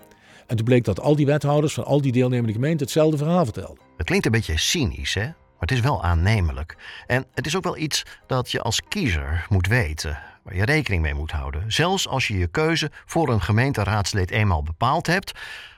En 0.48 0.56
toen 0.56 0.66
bleek 0.66 0.84
dat 0.84 1.00
al 1.00 1.16
die 1.16 1.25
wethouders 1.25 1.74
van 1.74 1.86
al 1.86 2.01
die 2.01 2.12
deelnemende 2.12 2.54
gemeenten 2.54 2.86
hetzelfde 2.86 3.18
verhaal 3.18 3.44
vertelden. 3.44 3.84
Het 3.98 4.06
klinkt 4.06 4.25
een 4.25 4.32
beetje 4.32 4.58
cynisch, 4.58 5.13
hè? 5.13 5.25
Maar 5.25 5.68
het 5.68 5.72
is 5.72 5.80
wel 5.80 6.04
aannemelijk. 6.04 6.77
En 7.08 7.25
het 7.34 7.46
is 7.46 7.56
ook 7.56 7.63
wel 7.63 7.77
iets 7.77 8.04
dat 8.27 8.51
je 8.51 8.62
als 8.62 8.82
kiezer 8.88 9.46
moet 9.50 9.68
weten, 9.68 10.20
waar 10.44 10.56
je 10.56 10.66
rekening 10.66 11.01
mee 11.01 11.13
moet 11.13 11.32
houden. 11.32 11.72
Zelfs 11.72 12.08
als 12.08 12.27
je 12.27 12.38
je 12.38 12.48
keuze 12.48 12.92
voor 13.06 13.30
een 13.30 13.42
gemeenteraadslid 13.42 14.32
eenmaal 14.32 14.63
bepaald 14.63 15.08
hebt. 15.08 15.32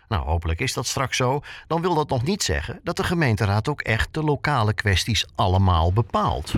Nou, 0.08 0.26
hopelijk 0.26 0.60
is 0.60 0.74
dat 0.74 0.86
straks 0.88 1.18
zo. 1.18 1.42
Dan 1.68 1.82
wil 1.82 1.96
dat 1.96 2.10
nog 2.10 2.24
niet 2.24 2.44
zeggen 2.44 2.80
dat 2.84 2.98
de 2.98 3.04
gemeenteraad 3.04 3.68
ook 3.68 3.82
echt 3.82 4.14
de 4.14 4.24
lokale 4.24 4.74
kwesties 4.74 5.26
allemaal 5.36 5.94
bepaalt. 5.94 6.54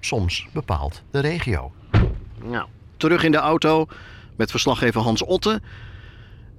Soms 0.00 0.46
bepaalt 0.52 1.02
de 1.10 1.20
regio. 1.20 1.72
Nou, 2.42 2.68
terug 2.96 3.24
in 3.24 3.32
de 3.32 3.38
auto 3.38 3.86
met 4.36 4.50
verslaggever 4.50 5.00
Hans 5.00 5.22
Otte. 5.22 5.60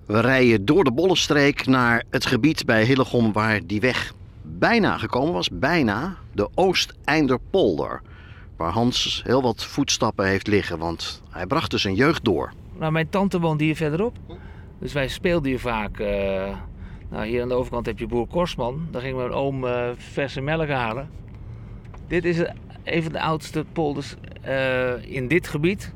We 0.05 0.19
rijden 0.19 0.65
door 0.65 0.83
de 0.83 0.91
Bollenstreek 0.91 1.65
naar 1.65 2.03
het 2.09 2.25
gebied 2.25 2.65
bij 2.65 2.83
Hillegom 2.83 3.31
waar 3.31 3.59
die 3.65 3.79
weg 3.81 4.13
bijna 4.41 4.97
gekomen 4.97 5.33
was. 5.33 5.49
Bijna 5.49 6.15
de 6.33 6.49
Oosteinderpolder. 6.55 8.01
Waar 8.57 8.71
Hans 8.71 9.21
heel 9.25 9.41
wat 9.41 9.65
voetstappen 9.65 10.25
heeft 10.25 10.47
liggen, 10.47 10.77
want 10.77 11.21
hij 11.29 11.45
bracht 11.45 11.71
dus 11.71 11.81
zijn 11.81 11.95
jeugd 11.95 12.23
door. 12.25 12.53
Nou, 12.77 12.91
mijn 12.91 13.09
tante 13.09 13.39
woont 13.39 13.59
hier 13.59 13.75
verderop. 13.75 14.17
Dus 14.79 14.93
wij 14.93 15.07
speelden 15.07 15.49
hier 15.49 15.59
vaak. 15.59 15.99
eh, 15.99 16.57
nou, 17.09 17.25
hier 17.25 17.41
aan 17.41 17.47
de 17.47 17.53
overkant 17.53 17.85
heb 17.85 17.99
je 17.99 18.07
boer 18.07 18.27
Korsman. 18.27 18.87
Daar 18.91 19.01
ging 19.01 19.17
mijn 19.17 19.31
oom 19.31 19.65
eh, 19.67 19.89
verse 19.97 20.41
melk 20.41 20.69
halen. 20.69 21.09
Dit 22.07 22.25
is 22.25 22.37
een 22.83 23.03
van 23.03 23.11
de 23.11 23.21
oudste 23.21 23.65
polders 23.73 24.15
eh, 24.41 25.13
in 25.13 25.27
dit 25.27 25.47
gebied. 25.47 25.93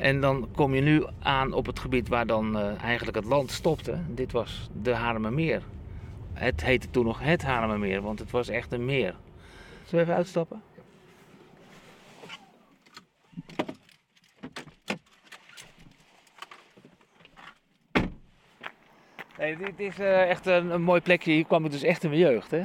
En 0.00 0.20
dan 0.20 0.48
kom 0.54 0.74
je 0.74 0.80
nu 0.80 1.04
aan 1.22 1.52
op 1.52 1.66
het 1.66 1.78
gebied 1.78 2.08
waar 2.08 2.26
dan 2.26 2.58
eh, 2.58 2.82
eigenlijk 2.82 3.16
het 3.16 3.26
land 3.26 3.50
stopte. 3.50 3.98
Dit 4.08 4.32
was 4.32 4.70
de 4.82 4.94
Haarlemmermeer. 4.94 5.62
Het 6.32 6.64
heette 6.64 6.90
toen 6.90 7.04
nog 7.04 7.20
het 7.20 7.42
Haarlemmermeer, 7.42 8.02
want 8.02 8.18
het 8.18 8.30
was 8.30 8.48
echt 8.48 8.72
een 8.72 8.84
meer. 8.84 9.14
Zullen 9.84 9.90
we 9.90 10.00
even 10.00 10.14
uitstappen? 10.14 10.62
Nee, 19.38 19.56
dit 19.56 19.80
is 19.80 19.98
eh, 19.98 20.30
echt 20.30 20.46
een, 20.46 20.82
mooi 20.82 21.00
plekje. 21.00 21.32
Hier 21.32 21.44
kwam 21.44 21.64
ik 21.64 21.70
dus 21.70 21.82
echt 21.82 22.02
in 22.04 22.10
mijn 22.10 22.22
jeugd. 22.22 22.50
Hè? 22.50 22.62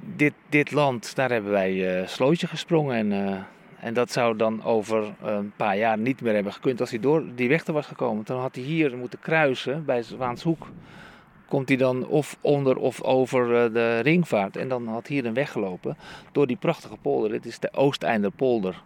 Dit, 0.00 0.34
dit 0.48 0.70
land, 0.70 1.14
daar 1.14 1.30
hebben 1.30 1.50
wij 1.50 2.00
eh 2.00 2.06
slootje 2.06 2.46
gesprongen. 2.46 2.96
En, 2.96 3.46
en 3.80 3.94
dat 3.94 4.12
zou 4.12 4.36
dan 4.36 4.64
over 4.64 5.14
een 5.22 5.52
paar 5.56 5.76
jaar 5.76 5.98
niet 5.98 6.20
meer 6.20 6.34
hebben 6.34 6.52
gekund 6.52 6.80
als 6.80 6.90
hij 6.90 7.00
door 7.00 7.24
die 7.34 7.48
weg 7.48 7.66
er 7.66 7.72
was 7.72 7.86
gekomen. 7.86 8.24
Dan 8.24 8.40
had 8.40 8.54
hij 8.54 8.64
hier 8.64 8.96
moeten 8.96 9.18
kruisen 9.18 9.84
bij 9.84 10.02
Zwaanshoek. 10.02 10.66
Komt 11.48 11.68
hij 11.68 11.76
dan 11.76 12.06
of 12.06 12.36
onder 12.40 12.76
of 12.76 13.02
over 13.02 13.64
eh, 13.64 13.72
de 13.72 13.98
ringvaart. 13.98 14.56
En 14.56 14.68
dan 14.68 14.86
had 14.86 15.06
hier 15.06 15.26
een 15.26 15.34
weg 15.34 15.52
gelopen 15.52 15.96
door 16.32 16.46
die 16.46 16.56
prachtige 16.56 16.96
polder. 17.02 17.30
Dit 17.30 17.46
is 17.46 17.58
de 17.58 17.72
Oosteinderpolder. 17.72 18.82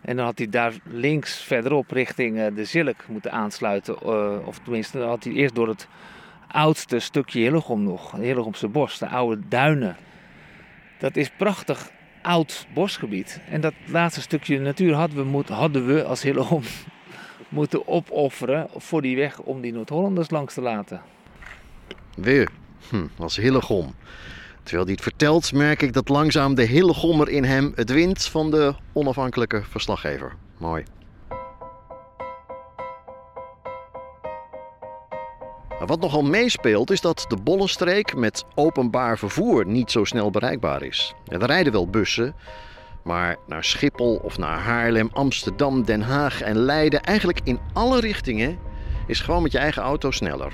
En 0.00 0.16
dan 0.16 0.24
had 0.24 0.38
hij 0.38 0.48
daar 0.48 0.72
links 0.84 1.42
verderop 1.42 1.90
richting 1.90 2.38
eh, 2.38 2.54
de 2.54 2.64
Zilk 2.64 3.08
moeten 3.08 3.32
aansluiten. 3.32 3.96
eh, 4.02 4.36
of 4.44 4.58
tenminste, 4.58 4.98
dan 4.98 5.08
had 5.08 5.24
hij 5.24 5.32
eerst 5.32 5.54
door 5.54 5.68
het 5.68 5.88
oudste 6.48 6.98
stukje 6.98 7.40
Hillegom 7.40 7.82
nog. 7.82 8.12
Hillegomse 8.12 8.68
bos, 8.68 8.98
de 8.98 9.08
oude 9.08 9.40
duinen. 9.48 9.96
Dat 10.98 11.16
is 11.16 11.30
prachtig 11.30 11.90
oud 12.24 12.66
bosgebied. 12.74 13.40
En 13.50 13.60
dat 13.60 13.74
laatste 13.86 14.20
stukje 14.20 14.60
natuur 14.60 14.94
hadden 14.94 15.16
we, 15.16 15.24
moet, 15.24 15.48
hadden 15.48 15.86
we 15.86 16.04
als 16.04 16.22
Hillegom 16.22 16.62
moeten 17.48 17.88
opofferen 17.88 18.68
voor 18.76 19.02
die 19.02 19.16
weg 19.16 19.40
om 19.40 19.60
die 19.60 19.72
Noord-Hollanders 19.72 20.30
langs 20.30 20.54
te 20.54 20.60
laten. 20.60 21.00
Weer, 22.16 22.48
hm, 22.88 23.06
als 23.18 23.36
Hillegom. 23.36 23.94
Terwijl 24.62 24.84
hij 24.84 24.94
het 24.94 25.02
vertelt, 25.02 25.52
merk 25.52 25.82
ik 25.82 25.92
dat 25.92 26.08
langzaam 26.08 26.54
de 26.54 26.62
Hillegommer 26.62 27.28
in 27.28 27.44
hem 27.44 27.72
het 27.74 27.90
wint 27.90 28.24
van 28.24 28.50
de 28.50 28.74
onafhankelijke 28.92 29.62
verslaggever. 29.62 30.32
Mooi. 30.58 30.84
Wat 35.78 36.00
nogal 36.00 36.22
meespeelt 36.22 36.90
is 36.90 37.00
dat 37.00 37.24
de 37.28 37.36
Bollenstreek 37.36 38.16
met 38.16 38.44
openbaar 38.54 39.18
vervoer 39.18 39.66
niet 39.66 39.90
zo 39.90 40.04
snel 40.04 40.30
bereikbaar 40.30 40.82
is. 40.82 41.14
Er 41.28 41.46
rijden 41.46 41.72
wel 41.72 41.88
bussen, 41.88 42.34
maar 43.02 43.36
naar 43.46 43.64
Schiphol 43.64 44.20
of 44.22 44.38
naar 44.38 44.58
Haarlem, 44.58 45.10
Amsterdam, 45.12 45.84
Den 45.84 46.02
Haag 46.02 46.40
en 46.40 46.56
Leiden, 46.56 47.02
eigenlijk 47.02 47.40
in 47.44 47.58
alle 47.72 48.00
richtingen, 48.00 48.58
is 49.06 49.20
gewoon 49.20 49.42
met 49.42 49.52
je 49.52 49.58
eigen 49.58 49.82
auto 49.82 50.10
sneller. 50.10 50.52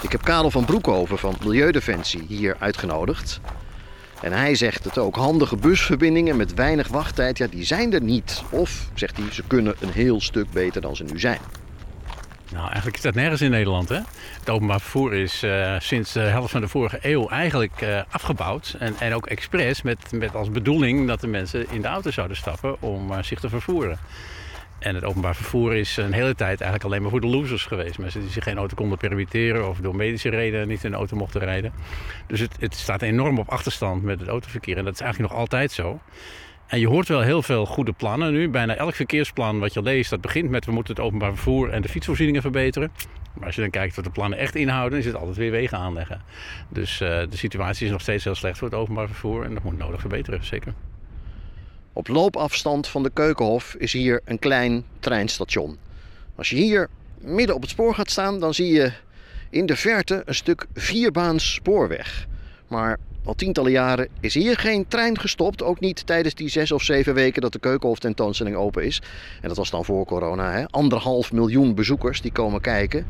Ik 0.00 0.12
heb 0.12 0.22
Karel 0.22 0.50
van 0.50 0.64
Broekhoven 0.64 1.18
van 1.18 1.36
Milieudefensie 1.42 2.24
hier 2.28 2.56
uitgenodigd. 2.58 3.40
En 4.22 4.32
hij 4.32 4.54
zegt 4.54 4.84
het 4.84 4.98
ook. 4.98 5.16
Handige 5.16 5.56
busverbindingen 5.56 6.36
met 6.36 6.54
weinig 6.54 6.88
wachttijd, 6.88 7.38
ja, 7.38 7.46
die 7.46 7.64
zijn 7.64 7.92
er 7.92 8.02
niet. 8.02 8.42
Of, 8.50 8.88
zegt 8.94 9.16
hij, 9.16 9.26
ze 9.32 9.42
kunnen 9.46 9.74
een 9.80 9.92
heel 9.92 10.20
stuk 10.20 10.50
beter 10.50 10.80
dan 10.80 10.96
ze 10.96 11.04
nu 11.04 11.18
zijn. 11.18 11.40
Nou, 12.52 12.64
eigenlijk 12.64 12.96
is 12.96 13.02
dat 13.02 13.14
nergens 13.14 13.40
in 13.40 13.50
Nederland. 13.50 13.88
Hè? 13.88 14.00
Het 14.38 14.50
openbaar 14.50 14.80
vervoer 14.80 15.14
is 15.14 15.42
eh, 15.42 15.74
sinds 15.78 16.12
de 16.12 16.20
helft 16.20 16.50
van 16.50 16.60
de 16.60 16.68
vorige 16.68 16.98
eeuw 17.02 17.28
eigenlijk 17.28 17.80
eh, 17.80 18.00
afgebouwd. 18.10 18.76
En, 18.78 18.94
en 18.98 19.14
ook 19.14 19.26
expres 19.26 19.82
met, 19.82 20.12
met 20.12 20.34
als 20.34 20.50
bedoeling 20.50 21.06
dat 21.06 21.20
de 21.20 21.26
mensen 21.26 21.70
in 21.70 21.82
de 21.82 21.88
auto 21.88 22.10
zouden 22.10 22.36
stappen 22.36 22.82
om 22.82 23.12
eh, 23.12 23.22
zich 23.22 23.40
te 23.40 23.48
vervoeren. 23.48 23.98
En 24.78 24.94
het 24.94 25.04
openbaar 25.04 25.36
vervoer 25.36 25.74
is 25.74 25.96
een 25.96 26.12
hele 26.12 26.34
tijd 26.34 26.60
eigenlijk 26.60 26.84
alleen 26.84 27.02
maar 27.02 27.10
voor 27.10 27.20
de 27.20 27.26
losers 27.26 27.64
geweest. 27.64 27.98
Mensen 27.98 28.20
die 28.20 28.30
zich 28.30 28.44
geen 28.44 28.56
auto 28.56 28.74
konden 28.74 28.98
permitteren 28.98 29.68
of 29.68 29.78
door 29.78 29.96
medische 29.96 30.28
redenen 30.28 30.68
niet 30.68 30.84
in 30.84 30.90
de 30.90 30.96
auto 30.96 31.16
mochten 31.16 31.40
rijden. 31.40 31.72
Dus 32.26 32.40
het, 32.40 32.56
het 32.60 32.74
staat 32.74 33.02
enorm 33.02 33.38
op 33.38 33.48
achterstand 33.48 34.02
met 34.02 34.20
het 34.20 34.28
autoverkeer. 34.28 34.76
En 34.76 34.84
dat 34.84 34.94
is 34.94 35.00
eigenlijk 35.00 35.32
nog 35.32 35.40
altijd 35.40 35.72
zo. 35.72 36.00
En 36.66 36.80
je 36.80 36.88
hoort 36.88 37.08
wel 37.08 37.20
heel 37.20 37.42
veel 37.42 37.66
goede 37.66 37.92
plannen 37.92 38.32
nu. 38.32 38.48
Bijna 38.48 38.76
elk 38.76 38.94
verkeersplan 38.94 39.58
wat 39.58 39.72
je 39.72 39.82
leest, 39.82 40.10
dat 40.10 40.20
begint 40.20 40.50
met 40.50 40.64
we 40.64 40.72
moeten 40.72 40.94
het 40.94 41.04
openbaar 41.04 41.34
vervoer 41.34 41.70
en 41.70 41.82
de 41.82 41.88
fietsvoorzieningen 41.88 42.42
verbeteren. 42.42 42.92
Maar 43.34 43.46
als 43.46 43.54
je 43.54 43.60
dan 43.60 43.70
kijkt 43.70 43.96
wat 43.96 44.04
de 44.04 44.10
plannen 44.10 44.38
echt 44.38 44.54
inhouden, 44.54 44.98
is 44.98 45.04
het 45.04 45.14
altijd 45.14 45.36
weer 45.36 45.50
wegen 45.50 45.78
aanleggen. 45.78 46.22
Dus 46.68 47.00
eh, 47.00 47.20
de 47.30 47.36
situatie 47.36 47.86
is 47.86 47.92
nog 47.92 48.00
steeds 48.00 48.24
heel 48.24 48.34
slecht 48.34 48.58
voor 48.58 48.68
het 48.68 48.76
openbaar 48.76 49.06
vervoer 49.06 49.44
en 49.44 49.54
dat 49.54 49.62
moet 49.62 49.78
nodig 49.78 50.00
verbeteren, 50.00 50.44
zeker. 50.44 50.74
Op 51.92 52.08
loopafstand 52.08 52.88
van 52.88 53.02
de 53.02 53.10
Keukenhof 53.10 53.74
is 53.74 53.92
hier 53.92 54.20
een 54.24 54.38
klein 54.38 54.84
treinstation. 54.98 55.78
Als 56.34 56.50
je 56.50 56.56
hier 56.56 56.88
midden 57.20 57.54
op 57.54 57.60
het 57.60 57.70
spoor 57.70 57.94
gaat 57.94 58.10
staan, 58.10 58.40
dan 58.40 58.54
zie 58.54 58.72
je 58.72 58.92
in 59.50 59.66
de 59.66 59.76
verte 59.76 60.22
een 60.24 60.34
stuk 60.34 60.66
vierbaans 60.74 61.54
spoorweg. 61.54 62.26
Maar 62.68 62.98
al 63.24 63.34
tientallen 63.34 63.70
jaren 63.70 64.08
is 64.20 64.34
hier 64.34 64.56
geen 64.58 64.88
trein 64.88 65.18
gestopt. 65.18 65.62
Ook 65.62 65.80
niet 65.80 66.06
tijdens 66.06 66.34
die 66.34 66.48
zes 66.48 66.72
of 66.72 66.82
zeven 66.82 67.14
weken 67.14 67.42
dat 67.42 67.52
de 67.52 67.58
Keukenhof 67.58 67.98
tentoonstelling 67.98 68.56
open 68.56 68.84
is. 68.84 69.02
En 69.40 69.48
dat 69.48 69.56
was 69.56 69.70
dan 69.70 69.84
voor 69.84 70.04
corona. 70.04 70.52
Hè? 70.52 70.64
Anderhalf 70.70 71.32
miljoen 71.32 71.74
bezoekers 71.74 72.20
die 72.20 72.32
komen 72.32 72.60
kijken. 72.60 73.06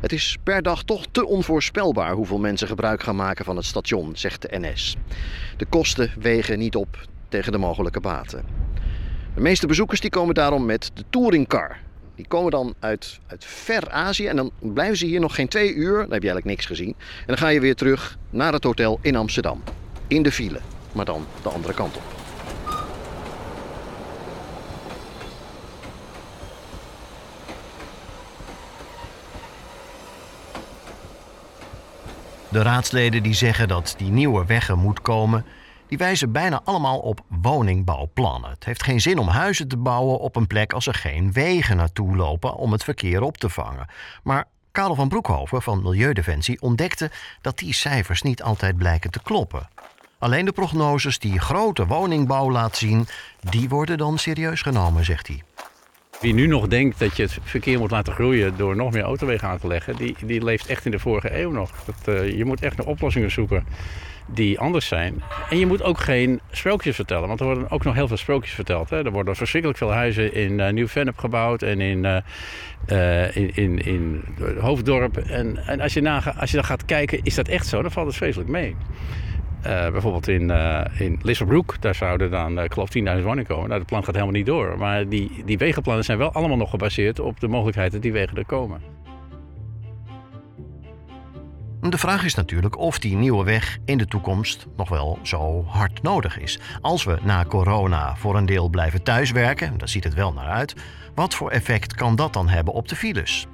Het 0.00 0.12
is 0.12 0.36
per 0.42 0.62
dag 0.62 0.82
toch 0.82 1.06
te 1.10 1.26
onvoorspelbaar 1.26 2.12
hoeveel 2.12 2.38
mensen 2.38 2.68
gebruik 2.68 3.02
gaan 3.02 3.16
maken 3.16 3.44
van 3.44 3.56
het 3.56 3.64
station, 3.64 4.16
zegt 4.16 4.42
de 4.42 4.58
NS. 4.58 4.96
De 5.56 5.66
kosten 5.66 6.12
wegen 6.18 6.58
niet 6.58 6.76
op 6.76 7.08
tegen 7.28 7.52
de 7.52 7.58
mogelijke 7.58 8.00
baten. 8.00 8.44
De 9.34 9.40
meeste 9.40 9.66
bezoekers 9.66 10.00
die 10.00 10.10
komen 10.10 10.34
daarom 10.34 10.66
met 10.66 10.90
de 10.94 11.04
touringcar. 11.10 11.76
Die 12.18 12.26
komen 12.26 12.50
dan 12.50 12.74
uit, 12.78 13.18
uit 13.26 13.44
ver 13.44 13.90
Azië 13.90 14.26
en 14.26 14.36
dan 14.36 14.50
blijven 14.58 14.96
ze 14.96 15.06
hier 15.06 15.20
nog 15.20 15.34
geen 15.34 15.48
twee 15.48 15.74
uur. 15.74 15.92
Dan 15.92 16.12
heb 16.12 16.22
je 16.22 16.30
eigenlijk 16.30 16.44
niks 16.44 16.66
gezien. 16.66 16.94
En 16.98 17.26
dan 17.26 17.38
ga 17.38 17.48
je 17.48 17.60
weer 17.60 17.74
terug 17.74 18.18
naar 18.30 18.52
het 18.52 18.64
hotel 18.64 18.98
in 19.02 19.16
Amsterdam. 19.16 19.62
In 20.06 20.22
de 20.22 20.32
file, 20.32 20.60
maar 20.92 21.04
dan 21.04 21.26
de 21.42 21.48
andere 21.48 21.74
kant 21.74 21.96
op. 21.96 22.02
De 32.48 32.62
raadsleden 32.62 33.22
die 33.22 33.34
zeggen 33.34 33.68
dat 33.68 33.94
die 33.98 34.10
nieuwe 34.10 34.46
weggen 34.46 34.78
moet 34.78 35.02
komen, 35.02 35.44
die 35.88 35.98
wijzen 35.98 36.32
bijna 36.32 36.60
allemaal 36.64 36.98
op 36.98 37.20
woningbouwplannen. 37.28 38.50
Het 38.50 38.64
heeft 38.64 38.82
geen 38.82 39.00
zin 39.00 39.18
om 39.18 39.28
huizen 39.28 39.68
te 39.68 39.76
bouwen 39.76 40.18
op 40.18 40.36
een 40.36 40.46
plek 40.46 40.72
als 40.72 40.86
er 40.86 40.94
geen 40.94 41.32
wegen 41.32 41.76
naartoe 41.76 42.16
lopen 42.16 42.54
om 42.54 42.72
het 42.72 42.84
verkeer 42.84 43.22
op 43.22 43.36
te 43.36 43.48
vangen. 43.48 43.86
Maar 44.22 44.44
Karel 44.72 44.94
van 44.94 45.08
Broekhoven 45.08 45.62
van 45.62 45.82
Milieudefensie 45.82 46.60
ontdekte 46.60 47.10
dat 47.40 47.58
die 47.58 47.72
cijfers 47.72 48.22
niet 48.22 48.42
altijd 48.42 48.76
blijken 48.76 49.10
te 49.10 49.22
kloppen. 49.22 49.68
Alleen 50.18 50.44
de 50.44 50.52
prognoses 50.52 51.18
die 51.18 51.40
grote 51.40 51.86
woningbouw 51.86 52.50
laat 52.50 52.76
zien, 52.76 53.06
die 53.40 53.68
worden 53.68 53.98
dan 53.98 54.18
serieus 54.18 54.62
genomen, 54.62 55.04
zegt 55.04 55.26
hij. 55.26 55.42
Wie 56.20 56.34
nu 56.34 56.46
nog 56.46 56.68
denkt 56.68 56.98
dat 56.98 57.16
je 57.16 57.22
het 57.22 57.38
verkeer 57.42 57.78
moet 57.78 57.90
laten 57.90 58.12
groeien 58.12 58.56
door 58.56 58.76
nog 58.76 58.92
meer 58.92 59.02
autowegen 59.02 59.48
aan 59.48 59.58
te 59.58 59.66
leggen, 59.66 59.96
die, 59.96 60.16
die 60.24 60.44
leeft 60.44 60.66
echt 60.66 60.84
in 60.84 60.90
de 60.90 60.98
vorige 60.98 61.40
eeuw 61.40 61.50
nog. 61.50 61.70
Dat, 61.84 62.14
eh, 62.14 62.36
je 62.36 62.44
moet 62.44 62.62
echt 62.62 62.76
naar 62.76 62.86
oplossingen 62.86 63.30
zoeken 63.30 63.66
die 64.34 64.58
anders 64.58 64.86
zijn. 64.86 65.22
En 65.50 65.58
je 65.58 65.66
moet 65.66 65.82
ook 65.82 65.98
geen 65.98 66.40
sprookjes 66.50 66.94
vertellen, 66.94 67.28
want 67.28 67.40
er 67.40 67.46
worden 67.46 67.70
ook 67.70 67.84
nog 67.84 67.94
heel 67.94 68.08
veel 68.08 68.16
sprookjes 68.16 68.54
verteld. 68.54 68.90
Hè. 68.90 69.04
Er 69.04 69.10
worden 69.10 69.36
verschrikkelijk 69.36 69.78
veel 69.78 69.92
huizen 69.92 70.34
in 70.34 70.58
uh, 70.58 70.70
Nieuw-Vennep 70.70 71.18
gebouwd 71.18 71.62
en 71.62 71.80
in, 71.80 72.04
uh, 72.04 72.16
uh, 72.88 73.36
in, 73.36 73.54
in, 73.54 73.78
in 73.84 74.24
Hoofddorp. 74.60 75.16
En, 75.16 75.66
en 75.66 75.80
als, 75.80 75.92
je 75.92 76.20
als 76.38 76.50
je 76.50 76.56
dan 76.56 76.66
gaat 76.66 76.84
kijken, 76.84 77.20
is 77.22 77.34
dat 77.34 77.48
echt 77.48 77.66
zo? 77.66 77.82
Dan 77.82 77.90
valt 77.90 78.06
het 78.06 78.16
vreselijk 78.16 78.50
mee. 78.50 78.76
Bijvoorbeeld 79.62 80.28
in, 80.28 80.42
uh, 80.42 80.80
in 80.98 81.20
daar 81.80 81.94
zouden 81.94 82.30
dan, 82.30 82.58
uh, 82.58 82.64
ik 82.64 82.72
geloof, 82.72 82.88
10.000 82.98 83.02
woningen 83.02 83.46
komen. 83.46 83.68
Nou, 83.68 83.80
de 83.80 83.86
plan 83.86 84.04
gaat 84.04 84.14
helemaal 84.14 84.36
niet 84.36 84.46
door. 84.46 84.78
Maar 84.78 85.08
die, 85.08 85.42
die 85.44 85.58
wegenplannen 85.58 86.04
zijn 86.04 86.18
wel 86.18 86.32
allemaal 86.32 86.56
nog 86.56 86.70
gebaseerd 86.70 87.20
op 87.20 87.40
de 87.40 87.48
mogelijkheid 87.48 87.92
dat 87.92 88.02
die 88.02 88.12
wegen 88.12 88.36
er 88.36 88.46
komen. 88.46 88.80
De 91.80 91.98
vraag 91.98 92.24
is 92.24 92.34
natuurlijk 92.34 92.78
of 92.78 92.98
die 92.98 93.16
nieuwe 93.16 93.44
weg 93.44 93.78
in 93.84 93.98
de 93.98 94.06
toekomst 94.06 94.66
nog 94.76 94.88
wel 94.88 95.18
zo 95.22 95.64
hard 95.66 96.02
nodig 96.02 96.38
is. 96.38 96.58
Als 96.80 97.04
we 97.04 97.18
na 97.22 97.44
corona 97.44 98.16
voor 98.16 98.36
een 98.36 98.46
deel 98.46 98.68
blijven 98.68 99.02
thuiswerken, 99.02 99.78
daar 99.78 99.88
ziet 99.88 100.04
het 100.04 100.14
wel 100.14 100.32
naar 100.32 100.48
uit, 100.48 100.74
wat 101.14 101.34
voor 101.34 101.50
effect 101.50 101.94
kan 101.94 102.16
dat 102.16 102.32
dan 102.32 102.48
hebben 102.48 102.74
op 102.74 102.88
de 102.88 102.96
files? 102.96 103.46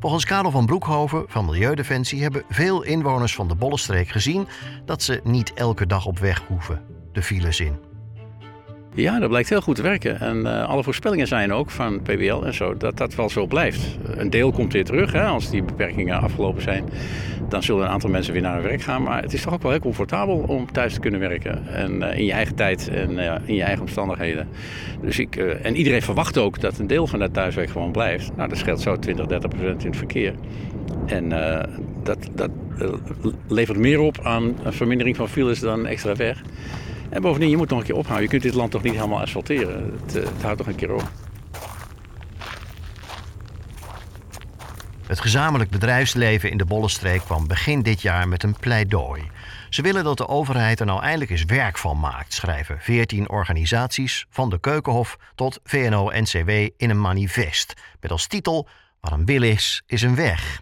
Volgens 0.00 0.24
Karel 0.24 0.50
van 0.50 0.66
Broekhoven 0.66 1.24
van 1.26 1.44
Milieudefensie 1.44 2.22
hebben 2.22 2.44
veel 2.48 2.82
inwoners 2.82 3.34
van 3.34 3.48
de 3.48 3.54
Bollenstreek 3.54 4.08
gezien 4.08 4.48
dat 4.84 5.02
ze 5.02 5.20
niet 5.24 5.54
elke 5.54 5.86
dag 5.86 6.06
op 6.06 6.18
weg 6.18 6.42
hoeven, 6.46 6.82
de 7.12 7.22
files 7.22 7.60
in. 7.60 7.85
Ja, 8.96 9.18
dat 9.18 9.28
blijkt 9.28 9.48
heel 9.48 9.60
goed 9.60 9.76
te 9.76 9.82
werken. 9.82 10.20
En 10.20 10.36
uh, 10.40 10.68
alle 10.68 10.82
voorspellingen 10.82 11.26
zijn 11.26 11.52
ook 11.52 11.70
van 11.70 12.02
PBL 12.02 12.42
en 12.44 12.54
zo 12.54 12.76
dat 12.76 12.96
dat 12.96 13.14
wel 13.14 13.28
zo 13.28 13.46
blijft. 13.46 13.98
Een 14.16 14.30
deel 14.30 14.52
komt 14.52 14.72
weer 14.72 14.84
terug. 14.84 15.12
Hè, 15.12 15.24
als 15.24 15.50
die 15.50 15.62
beperkingen 15.62 16.20
afgelopen 16.20 16.62
zijn, 16.62 16.84
dan 17.48 17.62
zullen 17.62 17.84
een 17.84 17.90
aantal 17.90 18.10
mensen 18.10 18.32
weer 18.32 18.42
naar 18.42 18.54
hun 18.54 18.62
werk 18.62 18.82
gaan. 18.82 19.02
Maar 19.02 19.22
het 19.22 19.32
is 19.32 19.42
toch 19.42 19.52
ook 19.52 19.62
wel 19.62 19.70
heel 19.70 19.80
comfortabel 19.80 20.36
om 20.36 20.72
thuis 20.72 20.94
te 20.94 21.00
kunnen 21.00 21.20
werken. 21.20 21.66
En 21.66 22.02
uh, 22.02 22.18
in 22.18 22.24
je 22.24 22.32
eigen 22.32 22.54
tijd 22.54 22.88
en 22.88 23.10
uh, 23.10 23.34
in 23.44 23.54
je 23.54 23.62
eigen 23.62 23.80
omstandigheden. 23.80 24.48
Dus 25.00 25.18
ik, 25.18 25.36
en 25.36 25.76
iedereen 25.76 26.02
verwacht 26.02 26.38
ook 26.38 26.60
dat 26.60 26.78
een 26.78 26.86
deel 26.86 27.06
van 27.06 27.18
dat 27.18 27.34
thuiswerk 27.34 27.70
gewoon 27.70 27.92
blijft. 27.92 28.36
Nou, 28.36 28.48
dat 28.48 28.58
scheelt 28.58 28.80
zo 28.80 28.98
20, 28.98 29.26
30 29.26 29.50
procent 29.50 29.80
in 29.80 29.88
het 29.88 29.98
verkeer. 29.98 30.34
En 31.06 31.28
dat, 32.02 32.28
dat 32.34 32.50
levert 33.48 33.78
meer 33.78 34.00
op 34.00 34.18
aan 34.22 34.54
een 34.64 34.72
vermindering 34.72 35.16
van 35.16 35.28
files 35.28 35.60
dan 35.60 35.86
extra 35.86 36.14
weg. 36.14 36.42
En 37.10 37.22
bovendien, 37.22 37.50
je 37.50 37.56
moet 37.56 37.68
nog 37.68 37.78
een 37.78 37.84
keer 37.84 37.94
ophouden. 37.94 38.24
Je 38.24 38.30
kunt 38.30 38.42
dit 38.42 38.54
land 38.54 38.70
toch 38.70 38.82
niet 38.82 38.94
helemaal 38.94 39.20
asfalteren. 39.20 39.98
Het, 40.04 40.14
het 40.14 40.42
houdt 40.42 40.58
toch 40.58 40.66
een 40.66 40.74
keer 40.74 40.94
op. 40.94 41.10
Het 45.06 45.20
gezamenlijk 45.20 45.70
bedrijfsleven 45.70 46.50
in 46.50 46.56
de 46.56 46.64
Bollenstreek 46.64 47.20
kwam 47.20 47.46
begin 47.46 47.82
dit 47.82 48.02
jaar 48.02 48.28
met 48.28 48.42
een 48.42 48.56
pleidooi. 48.60 49.30
Ze 49.70 49.82
willen 49.82 50.04
dat 50.04 50.16
de 50.16 50.28
overheid 50.28 50.80
er 50.80 50.86
nou 50.86 51.02
eindelijk 51.02 51.30
eens 51.30 51.44
werk 51.44 51.78
van 51.78 52.00
maakt, 52.00 52.32
schrijven 52.32 52.80
14 52.80 53.28
organisaties 53.28 54.26
van 54.30 54.50
de 54.50 54.60
Keukenhof 54.60 55.18
tot 55.34 55.60
VNO-NCW 55.64 56.50
in 56.76 56.90
een 56.90 57.00
manifest. 57.00 57.74
Met 58.00 58.10
als 58.10 58.26
titel: 58.26 58.68
Waar 59.00 59.12
een 59.12 59.24
wil 59.24 59.42
is, 59.42 59.82
is 59.86 60.02
een 60.02 60.14
weg. 60.14 60.60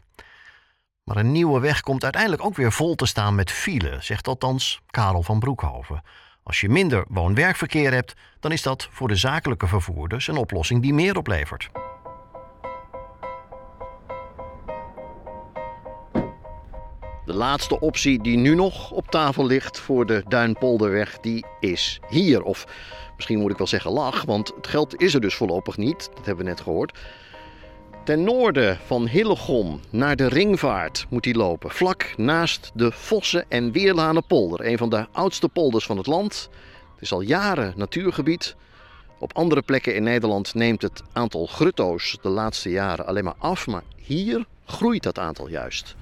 Maar 1.05 1.17
een 1.17 1.33
nieuwe 1.33 1.61
weg 1.61 1.81
komt 1.81 2.03
uiteindelijk 2.03 2.45
ook 2.45 2.57
weer 2.57 2.73
vol 2.73 2.95
te 2.95 3.07
staan 3.07 3.35
met 3.35 3.51
file, 3.51 3.97
zegt 4.01 4.29
althans 4.29 4.81
Karel 4.91 5.23
van 5.23 5.39
Broekhoven. 5.39 6.03
Als 6.47 6.61
je 6.61 6.69
minder 6.69 7.05
woon-werkverkeer 7.09 7.93
hebt, 7.93 8.15
dan 8.41 8.53
is 8.53 8.63
dat 8.63 8.89
voor 8.91 9.09
de 9.09 9.17
zakelijke 9.17 9.67
vervoerders 9.67 10.29
een 10.29 10.37
oplossing 10.37 10.83
die 10.83 10.95
meer 10.95 11.17
oplevert. 11.17 11.71
De 17.25 17.35
laatste 17.35 17.81
optie 17.81 18.23
die 18.23 18.37
nu 18.37 18.55
nog 18.55 18.91
op 18.91 19.11
tafel 19.11 19.47
ligt 19.47 19.81
voor 19.81 20.07
de 20.07 20.25
Duinpolderweg, 20.29 21.19
die 21.21 21.45
is 21.61 22.01
hier. 22.09 22.43
Of 22.43 22.67
misschien 23.17 23.39
moet 23.39 23.51
ik 23.51 23.59
wel 23.59 23.67
zeggen 23.67 23.91
lag, 23.91 24.25
want 24.25 24.53
het 24.57 24.67
geld 24.67 25.01
is 25.01 25.15
er 25.15 25.21
dus 25.21 25.35
voorlopig 25.35 25.77
niet. 25.77 26.11
Dat 26.15 26.27
hebben 26.27 26.45
we 26.45 26.51
net 26.51 26.61
gehoord. 26.61 26.99
Ten 28.05 28.25
noorden 28.25 28.79
van 28.87 29.07
Hillegom 29.07 29.81
naar 29.91 30.17
de 30.17 30.29
Ringvaart 30.29 31.07
moet 31.09 31.25
hij 31.25 31.35
lopen. 31.35 31.71
Vlak 31.71 32.15
naast 32.17 32.71
de 32.75 32.93
Vossen 32.93 33.45
en 33.49 33.73
Weerlanenpolder. 33.73 34.67
Een 34.67 34.79
van 34.79 34.89
de 34.89 35.07
oudste 35.13 35.49
polders 35.49 35.87
van 35.87 35.97
het 35.97 36.07
land. 36.07 36.49
Het 36.95 37.03
is 37.03 37.13
al 37.13 37.21
jaren 37.21 37.73
natuurgebied. 37.77 38.57
Op 39.19 39.35
andere 39.35 39.63
plekken 39.63 39.95
in 39.95 40.03
Nederland 40.03 40.55
neemt 40.55 40.83
het 40.83 41.03
aantal 41.13 41.47
grutto's 41.47 42.19
de 42.23 42.29
laatste 42.29 42.71
jaren 42.71 43.07
alleen 43.07 43.25
maar 43.25 43.39
af. 43.39 43.67
Maar 43.67 43.83
hier 43.97 44.45
groeit 44.65 45.03
dat 45.03 45.19
aantal 45.19 45.49
juist. 45.49 45.95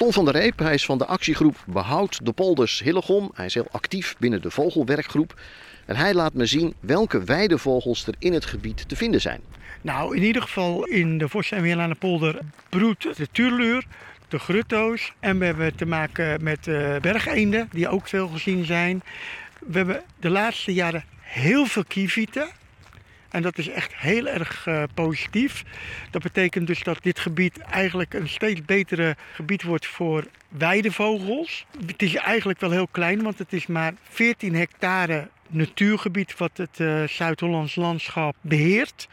Ton 0.00 0.12
van 0.12 0.24
der 0.24 0.34
Reep, 0.34 0.58
hij 0.58 0.74
is 0.74 0.84
van 0.84 0.98
de 0.98 1.06
actiegroep 1.06 1.56
Behoud 1.66 2.24
de 2.24 2.32
Polders 2.32 2.80
Hillegom. 2.80 3.30
Hij 3.34 3.46
is 3.46 3.54
heel 3.54 3.66
actief 3.70 4.16
binnen 4.18 4.42
de 4.42 4.50
vogelwerkgroep. 4.50 5.40
En 5.86 5.96
hij 5.96 6.14
laat 6.14 6.34
me 6.34 6.46
zien 6.46 6.74
welke 6.80 7.24
weidevogels 7.24 8.06
er 8.06 8.14
in 8.18 8.32
het 8.32 8.44
gebied 8.44 8.88
te 8.88 8.96
vinden 8.96 9.20
zijn. 9.20 9.40
Nou, 9.80 10.16
in 10.16 10.22
ieder 10.22 10.42
geval 10.42 10.84
in 10.84 11.18
de 11.18 11.28
Vos 11.28 11.50
en 11.50 11.62
Weerlanenpolder 11.62 12.38
broedt 12.68 13.16
de 13.16 13.28
tuurluur, 13.32 13.86
de 14.28 14.38
grutto's. 14.38 15.12
En 15.18 15.38
we 15.38 15.44
hebben 15.44 15.76
te 15.76 15.86
maken 15.86 16.42
met 16.42 16.66
uh, 16.66 16.96
bergeenden, 16.96 17.68
die 17.72 17.88
ook 17.88 18.08
veel 18.08 18.28
gezien 18.28 18.64
zijn. 18.64 19.02
We 19.58 19.76
hebben 19.76 20.02
de 20.20 20.30
laatste 20.30 20.72
jaren 20.72 21.04
heel 21.20 21.66
veel 21.66 21.84
kievieten. 21.84 22.48
En 23.30 23.42
dat 23.42 23.58
is 23.58 23.68
echt 23.68 23.96
heel 23.96 24.26
erg 24.26 24.66
uh, 24.66 24.82
positief. 24.94 25.64
Dat 26.10 26.22
betekent 26.22 26.66
dus 26.66 26.82
dat 26.82 27.02
dit 27.02 27.18
gebied 27.18 27.58
eigenlijk 27.58 28.14
een 28.14 28.28
steeds 28.28 28.64
betere 28.64 29.16
gebied 29.34 29.62
wordt 29.62 29.86
voor 29.86 30.24
weidevogels. 30.48 31.66
Het 31.86 32.02
is 32.02 32.14
eigenlijk 32.14 32.60
wel 32.60 32.70
heel 32.70 32.88
klein, 32.90 33.22
want 33.22 33.38
het 33.38 33.52
is 33.52 33.66
maar 33.66 33.94
14 34.02 34.54
hectare 34.54 35.28
natuurgebied 35.48 36.36
wat 36.36 36.50
het 36.54 36.78
uh, 36.78 37.04
Zuid-Hollands 37.04 37.74
landschap 37.74 38.36
beheert. 38.40 39.08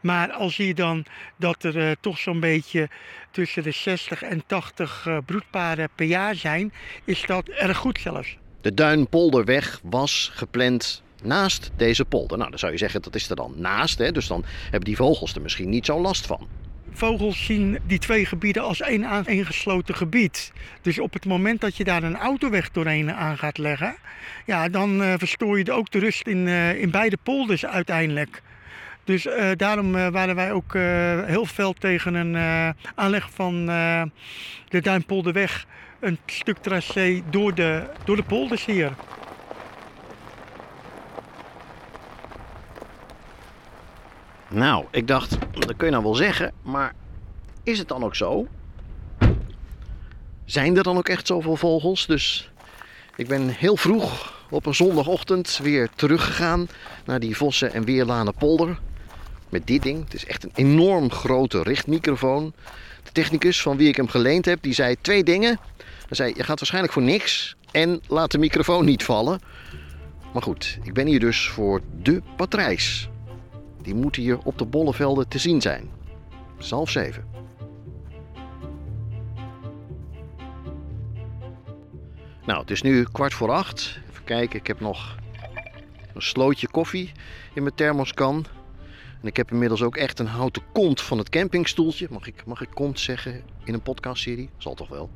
Maar 0.00 0.32
al 0.32 0.50
zie 0.50 0.66
je 0.66 0.74
dan 0.74 1.04
dat 1.36 1.62
er 1.64 1.76
uh, 1.76 1.90
toch 2.00 2.18
zo'n 2.18 2.40
beetje 2.40 2.88
tussen 3.30 3.62
de 3.62 3.70
60 3.70 4.22
en 4.22 4.42
80 4.46 5.04
uh, 5.08 5.18
broedparen 5.26 5.88
per 5.94 6.06
jaar 6.06 6.34
zijn, 6.34 6.72
is 7.04 7.22
dat 7.26 7.48
erg 7.48 7.76
goed 7.76 8.00
zelfs. 8.00 8.36
De 8.60 8.74
Duinpolderweg 8.74 9.80
was 9.82 10.30
gepland 10.34 11.02
naast 11.22 11.70
deze 11.76 12.04
polder. 12.04 12.38
Nou, 12.38 12.50
dan 12.50 12.58
zou 12.58 12.72
je 12.72 12.78
zeggen 12.78 13.02
dat 13.02 13.14
is 13.14 13.30
er 13.30 13.36
dan 13.36 13.54
naast, 13.56 13.98
hè? 13.98 14.12
dus 14.12 14.26
dan 14.26 14.44
hebben 14.62 14.84
die 14.84 14.96
vogels 14.96 15.34
er 15.34 15.42
misschien 15.42 15.68
niet 15.68 15.86
zo 15.86 16.00
last 16.00 16.26
van. 16.26 16.48
Vogels 16.92 17.44
zien 17.44 17.78
die 17.86 17.98
twee 17.98 18.26
gebieden 18.26 18.62
als 18.62 18.80
één 18.80 19.06
aangesloten 19.06 19.94
gebied. 19.94 20.52
Dus 20.82 20.98
op 20.98 21.12
het 21.12 21.24
moment 21.24 21.60
dat 21.60 21.76
je 21.76 21.84
daar 21.84 22.02
een 22.02 22.16
autoweg 22.16 22.70
doorheen 22.70 23.12
aan 23.12 23.38
gaat 23.38 23.58
leggen, 23.58 23.96
ja, 24.46 24.68
dan 24.68 25.02
uh, 25.02 25.14
verstoor 25.16 25.58
je 25.58 25.72
ook 25.72 25.90
de 25.90 25.98
rust 25.98 26.26
in, 26.26 26.46
uh, 26.46 26.80
in 26.80 26.90
beide 26.90 27.16
polders 27.22 27.66
uiteindelijk. 27.66 28.42
Dus 29.04 29.26
uh, 29.26 29.50
daarom 29.56 29.92
waren 29.92 30.34
wij 30.34 30.52
ook 30.52 30.72
heel 31.26 31.46
fel 31.46 31.72
tegen 31.72 32.14
een 32.14 32.36
aanleg 32.94 33.28
van 33.32 33.66
de 34.68 34.80
Duinpolderweg. 34.80 35.66
Een 36.00 36.18
stuk 36.26 36.56
tracé 36.56 37.22
door 37.30 37.54
de, 37.54 37.82
door 38.04 38.16
de 38.16 38.22
polders 38.22 38.64
hier. 38.64 38.92
Nou, 44.48 44.84
ik 44.90 45.06
dacht, 45.06 45.38
dat 45.52 45.76
kun 45.76 45.86
je 45.86 45.92
nou 45.92 46.04
wel 46.04 46.14
zeggen, 46.14 46.52
maar 46.62 46.94
is 47.62 47.78
het 47.78 47.88
dan 47.88 48.04
ook 48.04 48.14
zo? 48.14 48.46
Zijn 50.44 50.76
er 50.76 50.82
dan 50.82 50.96
ook 50.96 51.08
echt 51.08 51.26
zoveel 51.26 51.56
vogels? 51.56 52.06
Dus 52.06 52.50
ik 53.16 53.28
ben 53.28 53.48
heel 53.48 53.76
vroeg 53.76 54.34
op 54.50 54.66
een 54.66 54.74
zondagochtend 54.74 55.58
weer 55.62 55.88
teruggegaan 55.94 56.68
naar 57.04 57.20
die 57.20 57.36
Vossen 57.36 57.72
en 57.72 57.84
Weerlanen 57.84 58.34
polder. 58.34 58.78
Met 59.48 59.66
dit 59.66 59.82
ding. 59.82 60.04
Het 60.04 60.14
is 60.14 60.26
echt 60.26 60.44
een 60.44 60.52
enorm 60.54 61.10
grote 61.10 61.62
richtmicrofoon. 61.62 62.52
De 63.02 63.12
technicus 63.12 63.62
van 63.62 63.76
wie 63.76 63.88
ik 63.88 63.96
hem 63.96 64.08
geleend 64.08 64.44
heb, 64.44 64.62
die 64.62 64.74
zei 64.74 64.96
twee 65.00 65.24
dingen. 65.24 65.58
Hij 65.78 66.16
zei, 66.16 66.32
je 66.36 66.44
gaat 66.44 66.58
waarschijnlijk 66.58 66.92
voor 66.92 67.02
niks 67.02 67.56
en 67.70 68.00
laat 68.08 68.30
de 68.30 68.38
microfoon 68.38 68.84
niet 68.84 69.04
vallen. 69.04 69.40
Maar 70.32 70.42
goed, 70.42 70.78
ik 70.82 70.92
ben 70.92 71.06
hier 71.06 71.20
dus 71.20 71.48
voor 71.48 71.80
de 72.02 72.22
patrijs. 72.36 73.08
Die 73.86 73.94
moeten 73.94 74.22
hier 74.22 74.38
op 74.38 74.58
de 74.58 74.64
bollevelden 74.64 75.28
te 75.28 75.38
zien 75.38 75.60
zijn. 75.60 75.90
Half 76.70 76.90
zeven. 76.90 77.24
Nou, 82.46 82.60
het 82.60 82.70
is 82.70 82.82
nu 82.82 83.04
kwart 83.04 83.34
voor 83.34 83.50
acht. 83.50 83.98
Even 84.10 84.24
kijken, 84.24 84.58
ik 84.58 84.66
heb 84.66 84.80
nog 84.80 85.16
een 86.14 86.22
slootje 86.22 86.68
koffie 86.68 87.12
in 87.54 87.62
mijn 87.62 87.74
thermoskan. 87.74 88.46
En 89.20 89.28
ik 89.28 89.36
heb 89.36 89.50
inmiddels 89.50 89.82
ook 89.82 89.96
echt 89.96 90.18
een 90.18 90.26
houten 90.26 90.62
kont 90.72 91.00
van 91.00 91.18
het 91.18 91.28
campingstoeltje. 91.28 92.06
Mag 92.10 92.26
ik, 92.26 92.44
mag 92.46 92.60
ik 92.60 92.70
kont 92.74 93.00
zeggen 93.00 93.42
in 93.64 93.74
een 93.74 93.82
podcastserie? 93.82 94.50
Zal 94.56 94.74
toch 94.74 94.88
wel. 94.88 95.10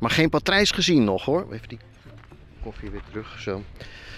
Maar 0.00 0.10
geen 0.10 0.30
patrijs 0.30 0.70
gezien 0.70 1.04
nog 1.04 1.24
hoor. 1.24 1.52
Even 1.52 1.68
die 1.68 1.78
koffie 2.62 2.90
weer 2.90 3.02
terug. 3.10 3.40
Zo. 3.40 3.62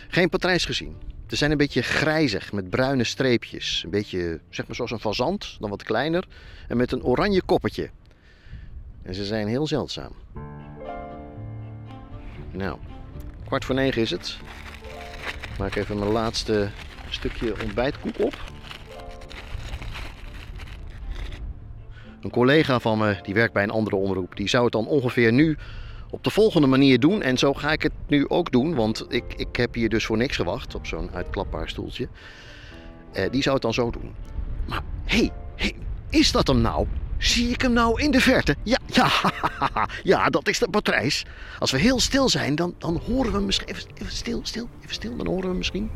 Geen 0.08 0.28
patrijs 0.28 0.64
gezien. 0.64 1.09
Ze 1.30 1.36
zijn 1.36 1.50
een 1.50 1.56
beetje 1.56 1.82
grijzig 1.82 2.52
met 2.52 2.70
bruine 2.70 3.04
streepjes. 3.04 3.82
Een 3.84 3.90
beetje, 3.90 4.40
zeg 4.48 4.66
maar 4.66 4.76
zoals 4.76 4.90
een 4.90 5.00
fazant, 5.00 5.56
dan 5.60 5.70
wat 5.70 5.82
kleiner. 5.82 6.26
En 6.68 6.76
met 6.76 6.92
een 6.92 7.04
oranje 7.04 7.42
koppertje. 7.42 7.90
En 9.02 9.14
ze 9.14 9.24
zijn 9.24 9.48
heel 9.48 9.66
zeldzaam. 9.66 10.12
Nou, 12.50 12.78
kwart 13.44 13.64
voor 13.64 13.74
negen 13.74 14.02
is 14.02 14.10
het. 14.10 14.38
Ik 15.52 15.58
maak 15.58 15.74
even 15.74 15.98
mijn 15.98 16.10
laatste 16.10 16.70
stukje 17.08 17.62
ontbijtkoek 17.62 18.18
op. 18.18 18.34
Een 22.20 22.30
collega 22.30 22.78
van 22.80 22.98
me, 22.98 23.18
die 23.22 23.34
werkt 23.34 23.52
bij 23.52 23.62
een 23.62 23.70
andere 23.70 23.96
omroep, 23.96 24.36
die 24.36 24.48
zou 24.48 24.64
het 24.64 24.72
dan 24.72 24.86
ongeveer 24.86 25.32
nu 25.32 25.56
op 26.10 26.24
de 26.24 26.30
volgende 26.30 26.66
manier 26.66 27.00
doen. 27.00 27.22
En 27.22 27.38
zo 27.38 27.54
ga 27.54 27.72
ik 27.72 27.82
het 27.82 27.92
nu 28.06 28.28
ook 28.28 28.52
doen, 28.52 28.74
want 28.74 29.06
ik, 29.08 29.24
ik 29.36 29.56
heb 29.56 29.74
hier 29.74 29.88
dus 29.88 30.04
voor 30.04 30.16
niks 30.16 30.36
gewacht 30.36 30.74
op 30.74 30.86
zo'n 30.86 31.10
uitklapbaar 31.12 31.68
stoeltje. 31.68 32.08
Eh, 33.12 33.30
die 33.30 33.42
zou 33.42 33.54
het 33.54 33.62
dan 33.62 33.74
zo 33.74 33.90
doen. 33.90 34.14
Maar 34.66 34.82
hé, 35.04 35.18
hey, 35.18 35.30
hey, 35.56 35.74
is 36.10 36.32
dat 36.32 36.46
hem 36.46 36.60
nou? 36.60 36.86
Zie 37.18 37.48
ik 37.48 37.60
hem 37.60 37.72
nou 37.72 38.02
in 38.02 38.10
de 38.10 38.20
verte? 38.20 38.56
Ja, 38.62 38.78
ja, 38.98 39.08
ja, 40.02 40.28
dat 40.28 40.48
is 40.48 40.58
de 40.58 40.68
patrijs. 40.68 41.24
Als 41.58 41.70
we 41.70 41.78
heel 41.78 42.00
stil 42.00 42.28
zijn, 42.28 42.54
dan, 42.54 42.74
dan 42.78 43.00
horen 43.06 43.32
we 43.32 43.40
misschien... 43.40 43.68
Even, 43.68 44.12
stil, 44.12 44.40
stil, 44.42 44.68
even 44.82 44.94
stil, 44.94 45.16
dan 45.16 45.26
horen 45.26 45.50
we 45.50 45.56
misschien. 45.56 45.90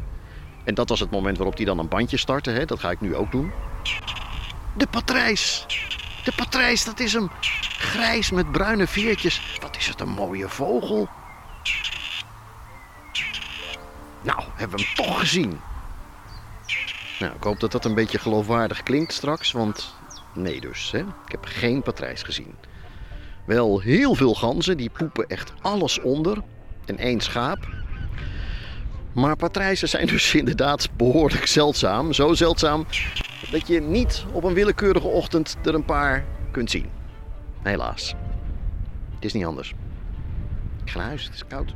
En 0.64 0.74
dat 0.74 0.88
was 0.88 1.00
het 1.00 1.10
moment 1.10 1.36
waarop 1.36 1.56
hij 1.56 1.64
dan 1.64 1.78
een 1.78 1.88
bandje 1.88 2.16
startte. 2.16 2.50
Hè? 2.50 2.64
Dat 2.64 2.80
ga 2.80 2.90
ik 2.90 3.00
nu 3.00 3.14
ook 3.14 3.32
doen. 3.32 3.52
De 4.76 4.86
patrijs. 4.86 5.66
De 6.24 6.32
patrijs, 6.36 6.84
dat 6.84 7.00
is 7.00 7.12
hem. 7.12 7.30
Grijs 7.78 8.30
met 8.30 8.52
bruine 8.52 8.86
veertjes. 8.86 9.58
Wat 9.60 9.76
is 9.76 9.86
het 9.86 10.00
een 10.00 10.08
mooie 10.08 10.48
vogel. 10.48 11.08
Nou, 14.22 14.42
hebben 14.54 14.78
we 14.78 14.84
hem 14.84 14.94
toch 14.94 15.18
gezien. 15.18 15.60
Nou, 17.18 17.34
ik 17.34 17.42
hoop 17.42 17.60
dat 17.60 17.72
dat 17.72 17.84
een 17.84 17.94
beetje 17.94 18.18
geloofwaardig 18.18 18.82
klinkt 18.82 19.12
straks, 19.12 19.52
want 19.52 19.94
nee 20.32 20.60
dus. 20.60 20.90
Hè? 20.90 20.98
Ik 20.98 21.30
heb 21.30 21.44
geen 21.44 21.82
patrijs 21.82 22.22
gezien. 22.22 22.54
Wel 23.44 23.80
heel 23.80 24.14
veel 24.14 24.34
ganzen, 24.34 24.76
die 24.76 24.90
poepen 24.90 25.26
echt 25.28 25.52
alles 25.60 26.00
onder. 26.00 26.42
En 26.84 26.98
één 26.98 27.20
schaap. 27.20 27.68
Maar 29.12 29.36
patrijzen 29.36 29.88
zijn 29.88 30.06
dus 30.06 30.34
inderdaad 30.44 30.88
behoorlijk 30.96 31.46
zeldzaam. 31.46 32.12
Zo 32.12 32.34
zeldzaam 32.34 32.86
dat 33.54 33.66
je 33.66 33.80
niet 33.80 34.24
op 34.32 34.44
een 34.44 34.54
willekeurige 34.54 35.06
ochtend 35.06 35.56
er 35.64 35.74
een 35.74 35.84
paar 35.84 36.24
kunt 36.50 36.70
zien. 36.70 36.90
Helaas. 37.62 38.14
Het 39.14 39.24
is 39.24 39.32
niet 39.32 39.44
anders. 39.44 39.74
Ik 40.84 40.90
ga 40.90 40.98
naar 40.98 41.06
huis, 41.06 41.24
het 41.24 41.34
is 41.34 41.46
koud. 41.46 41.74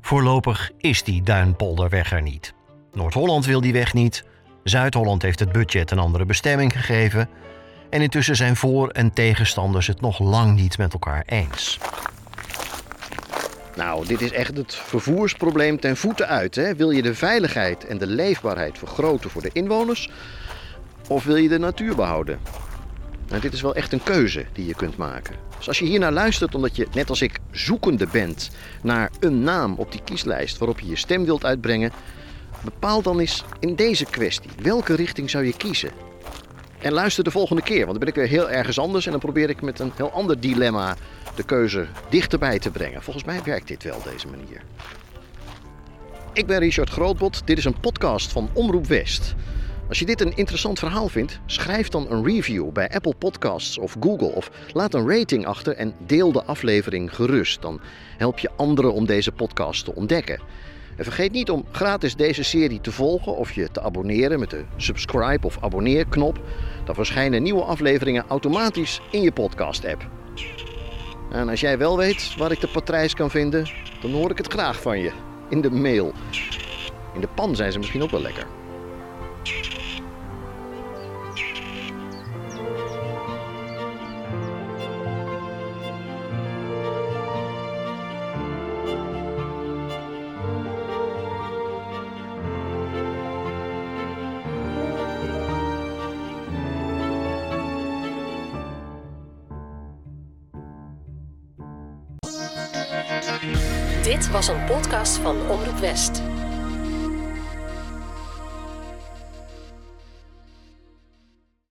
Voorlopig 0.00 0.70
is 0.78 1.02
die 1.02 1.22
Duinpolderweg 1.22 2.12
er 2.12 2.22
niet. 2.22 2.54
Noord-Holland 2.92 3.46
wil 3.46 3.60
die 3.60 3.72
weg 3.72 3.92
niet. 3.92 4.24
Zuid-Holland 4.62 5.22
heeft 5.22 5.38
het 5.38 5.52
budget 5.52 5.90
een 5.90 5.98
andere 5.98 6.24
bestemming 6.24 6.72
gegeven. 6.72 7.28
En 7.90 8.02
intussen 8.02 8.36
zijn 8.36 8.56
voor- 8.56 8.88
en 8.88 9.12
tegenstanders 9.12 9.86
het 9.86 10.00
nog 10.00 10.18
lang 10.18 10.56
niet 10.56 10.78
met 10.78 10.92
elkaar 10.92 11.22
eens. 11.26 11.78
Nou, 13.76 14.06
dit 14.06 14.20
is 14.20 14.32
echt 14.32 14.56
het 14.56 14.74
vervoersprobleem 14.74 15.80
ten 15.80 15.96
voeten 15.96 16.28
uit. 16.28 16.54
Hè? 16.54 16.74
Wil 16.74 16.90
je 16.90 17.02
de 17.02 17.14
veiligheid 17.14 17.86
en 17.86 17.98
de 17.98 18.06
leefbaarheid 18.06 18.78
vergroten 18.78 19.30
voor 19.30 19.42
de 19.42 19.50
inwoners? 19.52 20.10
Of 21.08 21.24
wil 21.24 21.36
je 21.36 21.48
de 21.48 21.58
natuur 21.58 21.94
behouden? 21.94 22.38
Nou, 23.28 23.40
dit 23.42 23.52
is 23.52 23.60
wel 23.60 23.74
echt 23.74 23.92
een 23.92 24.02
keuze 24.02 24.44
die 24.52 24.66
je 24.66 24.74
kunt 24.74 24.96
maken. 24.96 25.36
Dus 25.58 25.68
als 25.68 25.78
je 25.78 25.84
hier 25.84 25.98
naar 25.98 26.12
luistert 26.12 26.54
omdat 26.54 26.76
je, 26.76 26.86
net 26.92 27.08
als 27.08 27.22
ik, 27.22 27.38
zoekende 27.50 28.06
bent 28.06 28.50
naar 28.82 29.10
een 29.20 29.42
naam 29.42 29.74
op 29.76 29.92
die 29.92 30.02
kieslijst 30.04 30.58
waarop 30.58 30.80
je 30.80 30.88
je 30.88 30.96
stem 30.96 31.24
wilt 31.24 31.44
uitbrengen, 31.44 31.92
bepaal 32.64 33.02
dan 33.02 33.20
eens 33.20 33.44
in 33.60 33.74
deze 33.74 34.04
kwestie 34.04 34.50
welke 34.62 34.94
richting 34.94 35.30
zou 35.30 35.44
je 35.44 35.56
kiezen. 35.56 36.09
En 36.80 36.92
luister 36.92 37.24
de 37.24 37.30
volgende 37.30 37.62
keer, 37.62 37.86
want 37.86 37.90
dan 37.90 37.98
ben 37.98 38.08
ik 38.08 38.14
weer 38.14 38.26
heel 38.26 38.50
ergens 38.50 38.78
anders 38.78 39.04
en 39.04 39.10
dan 39.10 39.20
probeer 39.20 39.50
ik 39.50 39.62
met 39.62 39.78
een 39.78 39.92
heel 39.96 40.10
ander 40.10 40.40
dilemma 40.40 40.96
de 41.36 41.42
keuze 41.42 41.86
dichterbij 42.08 42.58
te 42.58 42.70
brengen. 42.70 43.02
Volgens 43.02 43.24
mij 43.24 43.40
werkt 43.44 43.68
dit 43.68 43.82
wel 43.82 44.02
deze 44.12 44.26
manier. 44.26 44.62
Ik 46.32 46.46
ben 46.46 46.58
Richard 46.58 46.90
Grootbot, 46.90 47.42
dit 47.44 47.58
is 47.58 47.64
een 47.64 47.80
podcast 47.80 48.32
van 48.32 48.50
Omroep 48.52 48.86
West. 48.86 49.34
Als 49.88 49.98
je 49.98 50.06
dit 50.06 50.20
een 50.20 50.36
interessant 50.36 50.78
verhaal 50.78 51.08
vindt, 51.08 51.40
schrijf 51.46 51.88
dan 51.88 52.10
een 52.10 52.24
review 52.24 52.72
bij 52.72 52.90
Apple 52.90 53.14
Podcasts 53.18 53.78
of 53.78 53.96
Google 54.00 54.34
of 54.34 54.50
laat 54.72 54.94
een 54.94 55.08
rating 55.08 55.46
achter 55.46 55.74
en 55.74 55.94
deel 56.06 56.32
de 56.32 56.44
aflevering 56.44 57.14
gerust. 57.14 57.62
Dan 57.62 57.80
help 58.16 58.38
je 58.38 58.50
anderen 58.56 58.92
om 58.92 59.06
deze 59.06 59.32
podcast 59.32 59.84
te 59.84 59.94
ontdekken. 59.94 60.40
En 60.96 61.04
vergeet 61.04 61.32
niet 61.32 61.50
om 61.50 61.64
gratis 61.72 62.16
deze 62.16 62.42
serie 62.42 62.80
te 62.80 62.92
volgen 62.92 63.36
of 63.36 63.52
je 63.52 63.70
te 63.70 63.80
abonneren 63.80 64.38
met 64.38 64.50
de 64.50 64.64
subscribe 64.76 65.46
of 65.46 65.58
abonneerknop. 65.60 66.40
Dan 66.84 66.94
verschijnen 66.94 67.42
nieuwe 67.42 67.62
afleveringen 67.62 68.24
automatisch 68.28 69.00
in 69.10 69.22
je 69.22 69.32
podcast-app. 69.32 70.08
En 71.32 71.48
als 71.48 71.60
jij 71.60 71.78
wel 71.78 71.96
weet 71.96 72.36
waar 72.36 72.50
ik 72.50 72.60
de 72.60 72.68
patrijs 72.68 73.14
kan 73.14 73.30
vinden, 73.30 73.70
dan 74.00 74.10
hoor 74.10 74.30
ik 74.30 74.38
het 74.38 74.52
graag 74.52 74.82
van 74.82 74.98
je. 74.98 75.12
In 75.48 75.60
de 75.60 75.70
mail. 75.70 76.12
In 77.14 77.20
de 77.20 77.28
pan 77.34 77.56
zijn 77.56 77.72
ze 77.72 77.78
misschien 77.78 78.02
ook 78.02 78.10
wel 78.10 78.20
lekker. 78.20 78.46
Een 104.50 104.64
podcast 104.64 105.16
van 105.16 105.48
Omroep 105.48 105.78
West. 105.78 106.29